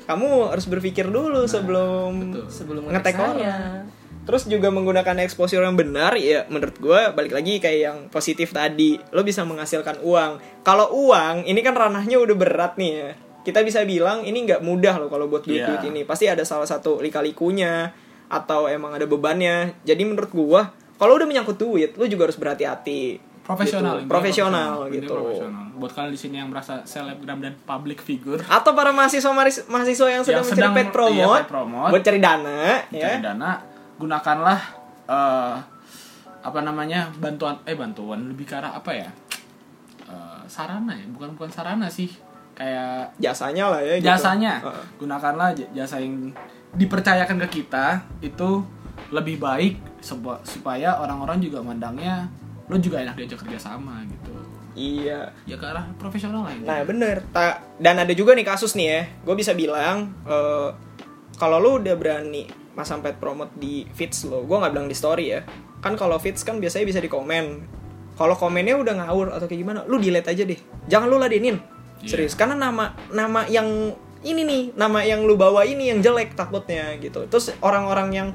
kamu 0.03 0.27
harus 0.51 0.66
berpikir 0.66 1.07
dulu 1.07 1.46
sebelum 1.46 2.11
betul. 2.27 2.44
sebelum 2.51 2.83
ngetek 2.85 3.14
ngetek 3.14 3.14
orang. 3.16 3.85
Terus 4.31 4.47
juga 4.47 4.71
menggunakan 4.71 5.19
exposure 5.19 5.59
yang 5.61 5.75
benar 5.75 6.14
ya 6.14 6.47
menurut 6.47 6.79
gue 6.79 7.01
balik 7.11 7.35
lagi 7.35 7.59
kayak 7.59 7.81
yang 7.83 7.99
positif 8.07 8.51
tadi. 8.51 8.95
Lo 9.11 9.21
bisa 9.21 9.43
menghasilkan 9.43 9.99
uang. 10.01 10.38
Kalau 10.62 10.87
uang 10.95 11.43
ini 11.45 11.59
kan 11.59 11.75
ranahnya 11.75 12.14
udah 12.16 12.37
berat 12.37 12.79
nih 12.79 12.93
ya. 12.95 13.11
Kita 13.40 13.61
bisa 13.61 13.83
bilang 13.83 14.23
ini 14.23 14.47
nggak 14.47 14.61
mudah 14.61 14.97
loh 14.97 15.09
kalau 15.09 15.27
buat 15.27 15.43
duit 15.43 15.59
duit 15.61 15.83
Iya. 15.83 15.90
ini. 15.90 16.07
Pasti 16.07 16.25
ada 16.25 16.45
salah 16.45 16.64
satu 16.64 17.01
lika-likunya 17.01 17.90
atau 18.27 18.64
emang 18.64 18.95
ada 18.95 19.05
bebannya. 19.05 19.75
Jadi 19.83 20.03
menurut 20.05 20.31
gue 20.31 20.61
kalau 20.95 21.12
udah 21.12 21.27
menyangkut 21.27 21.57
duit 21.57 21.90
lo 21.93 22.07
juga 22.07 22.25
harus 22.25 22.37
berhati-hati. 22.37 23.19
Profesional 23.40 23.99
Gitu. 23.99 24.07
profesional 24.07 24.71
gitu. 24.88 25.11
profesional. 25.11 25.64
buat 25.75 25.90
kalian 25.90 26.12
di 26.12 26.21
sini 26.21 26.37
yang 26.37 26.53
merasa 26.53 26.85
selebgram 26.85 27.40
dan 27.40 27.57
public 27.59 27.99
figure. 27.99 28.45
Atau 28.47 28.77
para 28.77 28.93
mahasiswa 28.93 29.33
mahasiswa 29.33 30.07
yang 30.07 30.21
sedang 30.21 30.45
Yang 30.45 30.53
mencari 30.53 30.61
sedang- 30.61 30.75
paid 30.77 30.88
promote, 30.93 31.16
iya, 31.16 31.27
paid 31.40 31.49
promote. 31.49 31.90
buat 31.90 32.03
cari 32.05 32.21
dana 32.21 32.59
ya. 32.93 33.01
cari 33.01 33.19
dana 33.19 33.51
gunakanlah 34.01 34.61
eh, 35.05 35.55
apa 36.41 36.61
namanya 36.65 37.13
bantuan 37.21 37.61
eh 37.69 37.77
bantuan 37.77 38.33
lebih 38.33 38.49
ke 38.49 38.57
arah 38.57 38.73
apa 38.73 38.97
ya? 38.97 39.11
Eh, 40.09 40.43
sarana 40.49 40.97
ya 40.97 41.05
bukan 41.13 41.37
bukan 41.37 41.53
sarana 41.53 41.87
sih 41.87 42.09
kayak 42.57 43.13
jasanya 43.21 43.69
lah 43.73 43.81
ya 43.85 43.95
gitu. 44.01 44.09
jasanya. 44.09 44.59
Heeh. 44.65 44.85
gunakanlah 44.99 45.53
jasa 45.77 46.01
yang 46.01 46.33
dipercayakan 46.75 47.37
ke 47.47 47.63
kita 47.63 48.01
itu 48.21 48.65
lebih 49.13 49.37
baik 49.41 49.81
supaya 50.45 50.97
orang-orang 50.99 51.41
juga 51.41 51.61
mandangnya 51.61 52.29
lo 52.71 52.79
juga 52.79 53.03
enak 53.03 53.19
diajak 53.19 53.43
kerja 53.45 53.59
sama 53.59 54.01
gitu. 54.07 54.31
Iya. 54.79 55.35
Ya 55.51 55.57
ke 55.59 55.67
arah 55.67 55.83
profesional 55.99 56.47
lah 56.47 56.55
ini 56.55 56.63
Nah 56.63 56.87
bener, 56.87 57.27
Ta- 57.35 57.59
dan 57.83 57.99
ada 57.99 58.15
juga 58.15 58.39
nih 58.39 58.47
kasus 58.47 58.79
nih 58.79 58.87
ya, 58.87 59.03
gue 59.27 59.35
bisa 59.35 59.51
bilang 59.53 60.15
eh, 60.23 60.71
kalau 61.35 61.59
lu 61.59 61.83
udah 61.83 61.97
berani 61.99 62.47
masang 62.74 63.02
pet 63.02 63.18
promote 63.18 63.50
di 63.59 63.85
feeds 63.94 64.24
lo, 64.26 64.46
gue 64.46 64.56
nggak 64.56 64.72
bilang 64.72 64.88
di 64.88 64.96
story 64.96 65.35
ya, 65.35 65.40
kan 65.83 65.98
kalau 65.98 66.16
feeds 66.22 66.46
kan 66.46 66.62
biasanya 66.62 66.87
bisa 66.87 67.00
di 67.02 67.11
komen, 67.11 67.44
kalau 68.14 68.37
komennya 68.37 68.78
udah 68.78 68.94
ngawur 69.04 69.33
atau 69.35 69.48
kayak 69.50 69.61
gimana, 69.61 69.80
lu 69.88 69.98
delete 69.98 70.30
aja 70.30 70.42
deh, 70.46 70.61
jangan 70.87 71.06
lu 71.11 71.18
ladenin, 71.18 71.59
Iya. 72.00 72.09
serius, 72.16 72.33
karena 72.38 72.56
nama 72.56 72.96
nama 73.12 73.44
yang 73.50 73.92
ini 74.24 74.42
nih, 74.44 74.62
nama 74.76 75.00
yang 75.04 75.24
lu 75.24 75.37
bawa 75.37 75.64
ini 75.64 75.92
yang 75.92 76.00
jelek 76.00 76.37
takutnya 76.37 76.96
gitu, 77.00 77.24
terus 77.28 77.52
orang-orang 77.61 78.09
yang 78.12 78.28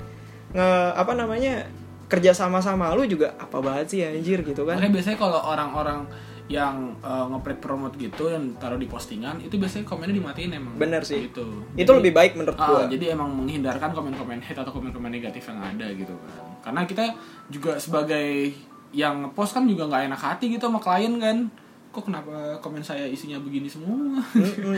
nge 0.53 0.69
apa 0.93 1.13
namanya 1.17 1.67
kerja 2.05 2.37
sama-sama 2.37 2.93
lu 2.93 3.09
juga 3.09 3.33
apa 3.41 3.57
banget 3.59 3.85
sih 3.89 3.99
anjir 4.05 4.45
gitu 4.45 4.61
kan? 4.65 4.77
Makanya 4.77 4.93
biasanya 4.93 5.17
kalau 5.17 5.39
orang-orang 5.41 6.05
yang 6.45 6.93
uh, 7.01 7.25
nge-play 7.33 7.57
promote 7.57 7.97
gitu 7.97 8.29
dan 8.29 8.53
taruh 8.61 8.77
di 8.77 8.85
postingan 8.85 9.41
itu 9.41 9.57
biasanya 9.57 9.81
komennya 9.81 10.13
dimatiin 10.13 10.51
emang. 10.53 10.77
Bener 10.77 11.01
sih. 11.01 11.25
Gitu. 11.25 11.41
Itu 11.73 11.89
lebih 11.97 12.13
baik 12.13 12.37
menurut 12.37 12.53
Ah, 12.55 12.69
gua. 12.69 12.81
jadi 12.85 13.17
emang 13.17 13.33
menghindarkan 13.33 13.89
komen-komen 13.89 14.45
hate 14.45 14.61
atau 14.61 14.69
komen-komen 14.69 15.09
negatif 15.09 15.49
yang 15.49 15.57
ada 15.57 15.89
gitu 15.89 16.13
kan. 16.13 16.45
Karena 16.61 16.81
kita 16.85 17.17
juga 17.49 17.81
sebagai 17.81 18.53
yang 18.93 19.25
ngepost 19.25 19.57
kan 19.57 19.65
juga 19.65 19.89
nggak 19.89 20.13
enak 20.13 20.21
hati 20.21 20.53
gitu 20.53 20.69
sama 20.69 20.77
klien 20.77 21.17
kan. 21.17 21.37
Kok 21.89 22.11
kenapa 22.11 22.59
komen 22.61 22.83
saya 22.83 23.07
isinya 23.07 23.41
begini 23.41 23.65
semua? 23.65 24.21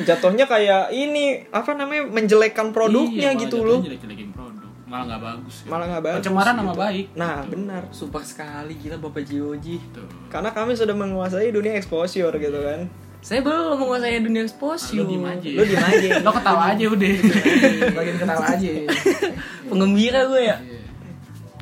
Jatuhnya 0.07 0.47
kayak 0.47 0.93
ini 0.93 1.43
apa 1.51 1.75
namanya 1.75 2.07
menjelekkan 2.07 2.71
produknya 2.71 3.33
Iya, 3.33 3.41
gitu 3.43 3.65
loh 3.65 3.81
Jelek-jelekin 3.83 4.31
produk. 4.31 4.66
Malah 4.87 5.03
nggak 5.05 5.21
bagus. 5.21 5.55
ya. 5.57 5.67
malah 5.67 5.85
nggak 5.85 5.99
bagus 6.01 6.17
Pencemaran 6.23 6.55
nama 6.55 6.71
gitu. 6.71 6.79
baik. 6.79 7.05
nah 7.13 7.35
benar 7.43 7.81
Super 7.91 8.23
sekali 8.23 8.73
gila 8.75 8.95
Bapak 8.97 9.21
Jioji. 9.21 9.75
Gitu. 9.77 10.01
karena 10.27 10.49
kami 10.49 10.73
sudah 10.73 10.93
menguasai 10.93 11.51
dunia 11.51 11.75
exposure 11.75 12.31
gitu 12.33 12.59
kan 12.61 12.87
Saya 13.19 13.41
belum 13.41 13.75
menguasai 13.77 14.21
dunia 14.21 14.41
exposure. 14.41 14.95
Lo 14.95 15.03
diem 15.05 15.25
aja. 15.25 15.49
lu 15.49 15.63
diem 15.63 15.83
aja 15.83 16.09
Lo 16.21 16.31
ketawa 16.31 16.63
aja 16.71 16.85
udah. 16.87 17.11
Bagian 17.91 18.17
ketawa 18.17 18.43
aja. 18.47 18.69
Penggembira 19.65 20.21
gue 20.25 20.41
ya. 20.45 20.57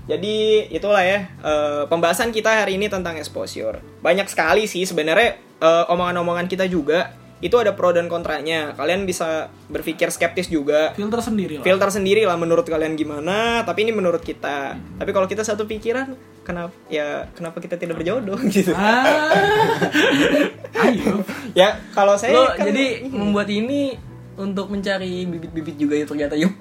jadi 0.05 0.35
itulah 0.69 1.01
ya 1.01 1.25
eh, 1.25 1.83
pembahasan 1.89 2.29
kita 2.29 2.53
hari 2.53 2.77
ini 2.77 2.85
tentang 2.85 3.17
exposure 3.17 3.81
banyak 3.99 4.29
sekali 4.29 4.69
sih 4.69 4.85
sebenarnya 4.85 5.33
eh, 5.57 5.83
omongan-omongan 5.89 6.45
kita 6.45 6.69
juga 6.69 7.09
itu 7.45 7.55
ada 7.55 7.71
pro 7.71 7.89
dan 7.89 8.07
kontranya 8.07 8.73
kalian 8.73 9.05
bisa 9.05 9.29
berpikir 9.67 10.09
skeptis 10.09 10.47
juga 10.47 10.91
Filter 10.91 11.21
sendiri 11.21 11.53
lah. 11.55 11.63
filter 11.63 11.89
sendiri 11.91 12.21
lah 12.23 12.33
menurut 12.35 12.65
kalian 12.65 12.93
gimana 12.93 13.61
tapi 13.61 13.85
ini 13.85 13.91
menurut 13.91 14.19
kita 14.19 14.73
tapi 14.97 15.11
kalau 15.11 15.25
kita 15.25 15.41
satu 15.41 15.63
pikiran 15.63 16.11
kenapa 16.41 16.73
ya 16.87 17.29
kenapa 17.31 17.57
kita 17.59 17.75
tidak 17.75 17.95
berjodoh 17.95 18.41
gitu 18.49 18.73
Ah. 18.73 19.29
Ayo. 20.83 21.21
ya 21.53 21.79
kalau 21.91 22.15
saya 22.15 22.33
Lo 22.35 22.43
kan- 22.49 22.65
jadi 22.65 23.05
membuat 23.07 23.47
ini 23.47 23.95
untuk 24.35 24.67
mencari 24.67 25.23
bibit-bibit 25.27 25.75
juga 25.79 25.95
ya 25.95 26.05
ternyata 26.05 26.35
yuk. 26.35 26.51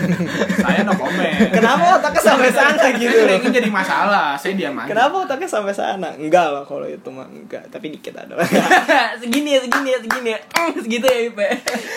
Saya 0.64 0.84
no 0.84 0.92
comment. 0.92 1.48
Kenapa 1.48 2.00
otaknya 2.00 2.22
sampai 2.22 2.50
sana 2.52 2.84
gitu 2.92 3.08
Itu 3.08 3.24
loh? 3.24 3.36
yang 3.40 3.54
jadi 3.54 3.70
masalah. 3.72 4.36
Saya 4.36 4.52
diam 4.56 4.76
aja. 4.76 4.88
Kenapa 4.92 5.14
otaknya 5.24 5.48
sampai 5.48 5.72
sana? 5.72 6.08
Enggak 6.20 6.52
lah 6.52 6.62
kalau 6.68 6.84
itu 6.84 7.08
mah 7.08 7.24
enggak, 7.28 7.64
tapi 7.72 7.96
dikit 7.96 8.12
ada. 8.16 8.36
segini 9.20 9.56
ya, 9.56 9.60
segini 9.64 9.88
ya, 9.88 9.98
segini 10.04 10.28
ya. 10.36 10.40
Segitu 10.76 11.06
ya, 11.08 11.18
Ipe. 11.32 11.48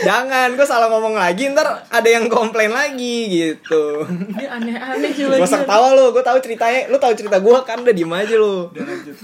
Jangan, 0.07 0.47
gue 0.55 0.67
salah 0.67 0.87
ngomong 0.87 1.19
lagi 1.19 1.51
ntar 1.51 1.87
ada 1.91 2.07
yang 2.07 2.31
komplain 2.31 2.71
lagi 2.71 3.27
gitu. 3.27 4.07
Dia 4.39 4.55
aneh-aneh 4.55 5.11
sih 5.11 5.27
lagi. 5.27 5.43
Gue 5.43 5.47
usah 5.47 5.63
ketawa 5.67 5.91
lu, 5.91 6.15
gue 6.15 6.23
tahu 6.23 6.37
ceritanya, 6.39 6.87
lu 6.87 6.97
tahu 6.97 7.13
cerita 7.19 7.37
gue 7.43 7.57
kan 7.67 7.83
udah 7.83 7.93
diem 7.95 8.13
aja 8.15 8.35
lanjut. 8.37 9.17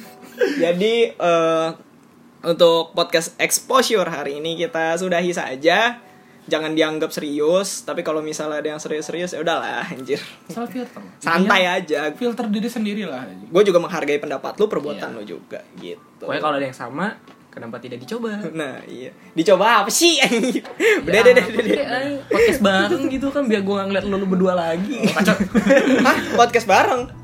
Jadi 0.60 0.94
eh, 1.14 1.68
untuk 2.44 2.92
podcast 2.92 3.34
exposure 3.40 4.06
hari 4.06 4.38
ini 4.38 4.60
kita 4.60 5.00
sudahi 5.00 5.32
saja. 5.32 6.00
Jangan 6.44 6.76
dianggap 6.76 7.08
serius, 7.08 7.88
tapi 7.88 8.04
kalau 8.04 8.20
misalnya 8.20 8.60
ada 8.60 8.70
yang 8.76 8.82
serius-serius 8.84 9.32
ya 9.32 9.40
udahlah 9.40 9.88
anjir. 9.88 10.20
Salah 10.52 10.68
filter. 10.68 11.00
Santai 11.24 11.64
Intinya, 11.64 11.80
aja. 11.80 12.00
Filter 12.12 12.46
diri 12.52 12.68
sendiri 12.68 13.08
lah. 13.08 13.24
Gue 13.48 13.64
juga 13.64 13.80
menghargai 13.80 14.20
pendapat 14.20 14.60
lu, 14.60 14.68
perbuatan 14.68 15.16
Iya. 15.16 15.18
lu 15.18 15.24
juga 15.24 15.64
gitu. 15.80 16.20
Pokoknya 16.20 16.44
kalau 16.44 16.56
ada 16.60 16.68
yang 16.68 16.76
sama, 16.76 17.16
kenapa 17.48 17.80
tidak 17.80 18.04
dicoba? 18.04 18.44
Nah 18.60 18.84
iya 18.84 19.16
Dicoba 19.32 19.88
apa 19.88 19.92
sih 19.94 20.20
Udah 20.20 21.14
Ya, 21.16 21.22
deh 21.24 21.32
deh 21.32 21.48
Podcast 22.28 22.60
bareng 22.60 23.04
gitu 23.08 23.28
kan 23.32 23.48
biar 23.48 23.64
gue 23.64 23.76
ngeliat 23.80 24.04
lu, 24.04 24.20
lu 24.20 24.28
berdua 24.28 24.52
lagi. 24.52 25.00
Hah 26.04 26.18
podcast 26.36 26.68
bareng 26.68 27.23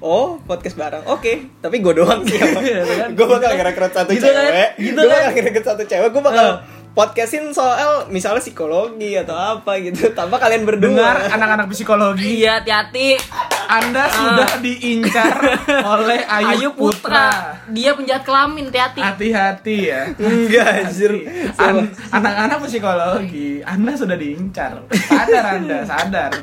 Oh 0.00 0.40
podcast 0.40 0.74
bareng 0.74 1.04
Oke 1.06 1.52
Tapi 1.56 1.76
gue 1.78 1.92
doang 1.92 2.24
sih 2.24 2.34
Iya, 2.34 2.82
kan? 2.98 3.08
Gue 3.12 3.26
bakal 3.26 3.52
ngerekrut 3.52 3.92
satu 3.92 4.10
Gitu 4.10 4.24
kan? 4.24 4.48
cewek 4.48 4.68
Gitu 4.80 4.96
Gue 4.96 5.06
kan? 5.06 5.20
bakal 5.20 5.32
ngerekrut 5.34 5.66
satu 5.66 5.82
cewek 5.84 6.08
Gue 6.08 6.22
bakal. 6.22 6.48
Podcastin 6.92 7.54
soal 7.54 8.06
Misalnya 8.08 8.42
psikologi 8.42 9.14
atau 9.14 9.34
apa 9.34 9.78
gitu 9.78 10.10
Tanpa 10.18 10.36
kalian 10.36 10.66
berdua 10.66 10.88
Dengar 10.90 11.16
anak-anak 11.30 11.66
psikologi. 11.70 12.42
Iya, 12.42 12.60
hati-hati. 12.60 13.14
Anda 13.70 14.10
sudah 14.10 14.50
diincar 14.58 15.30
oleh 15.94 16.26
Ayu, 16.26 16.58
Ayu 16.58 16.68
Putra. 16.74 17.54
Dia 17.70 17.94
penjahat 17.94 18.26
kelamin, 18.26 18.66
hati-hati. 18.66 18.98
Hati-hati 18.98 19.76
ya. 19.86 20.10
Enggak 20.18 20.66
anjir 20.82 21.12
An- 21.54 21.86
anak-anak 22.10 22.58
psikologi, 22.66 23.62
Anda 23.62 23.94
sudah 23.94 24.18
diincar. 24.18 24.82
Sadar 24.90 25.44
Anda, 25.54 25.86
sadar. 25.86 26.34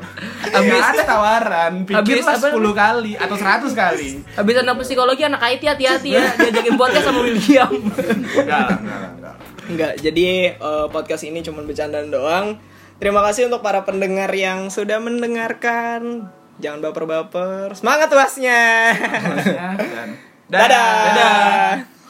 Habis- 0.55 0.87
ada 0.87 1.03
tawaran, 1.03 1.83
pikirlah 1.83 2.39
apa 2.39 2.47
10 2.47 2.71
kali 2.71 3.11
atau 3.19 3.35
100 3.35 3.75
kali. 3.75 4.09
Habis 4.31 4.55
anak 4.63 4.75
psikologi, 4.79 5.27
anak 5.27 5.43
IT 5.51 5.67
hati-hati 5.67 6.15
ya. 6.15 6.31
Diajakin 6.31 6.79
podcast 6.79 7.11
sama 7.11 7.27
William. 7.27 7.71
Enggak 7.75 8.67
enggak 8.79 8.99
enggak. 9.19 9.35
Enggak, 9.67 9.99
jadi 9.99 10.55
eh, 10.55 10.87
podcast 10.91 11.23
ini 11.27 11.43
cuma 11.43 11.63
bercandaan 11.63 12.07
doang. 12.07 12.59
Terima 12.97 13.21
kasih 13.21 13.51
untuk 13.51 13.61
para 13.61 13.85
pendengar 13.85 14.33
yang 14.33 14.73
sudah 14.73 14.97
mendengarkan. 14.97 16.31
Jangan 16.57 16.81
baper-baper. 16.81 17.77
Semangat 17.77 18.09
wasnya. 18.09 18.95
Dan 19.93 20.09
Dadah. 20.49 20.97
Dadah. 21.13 21.96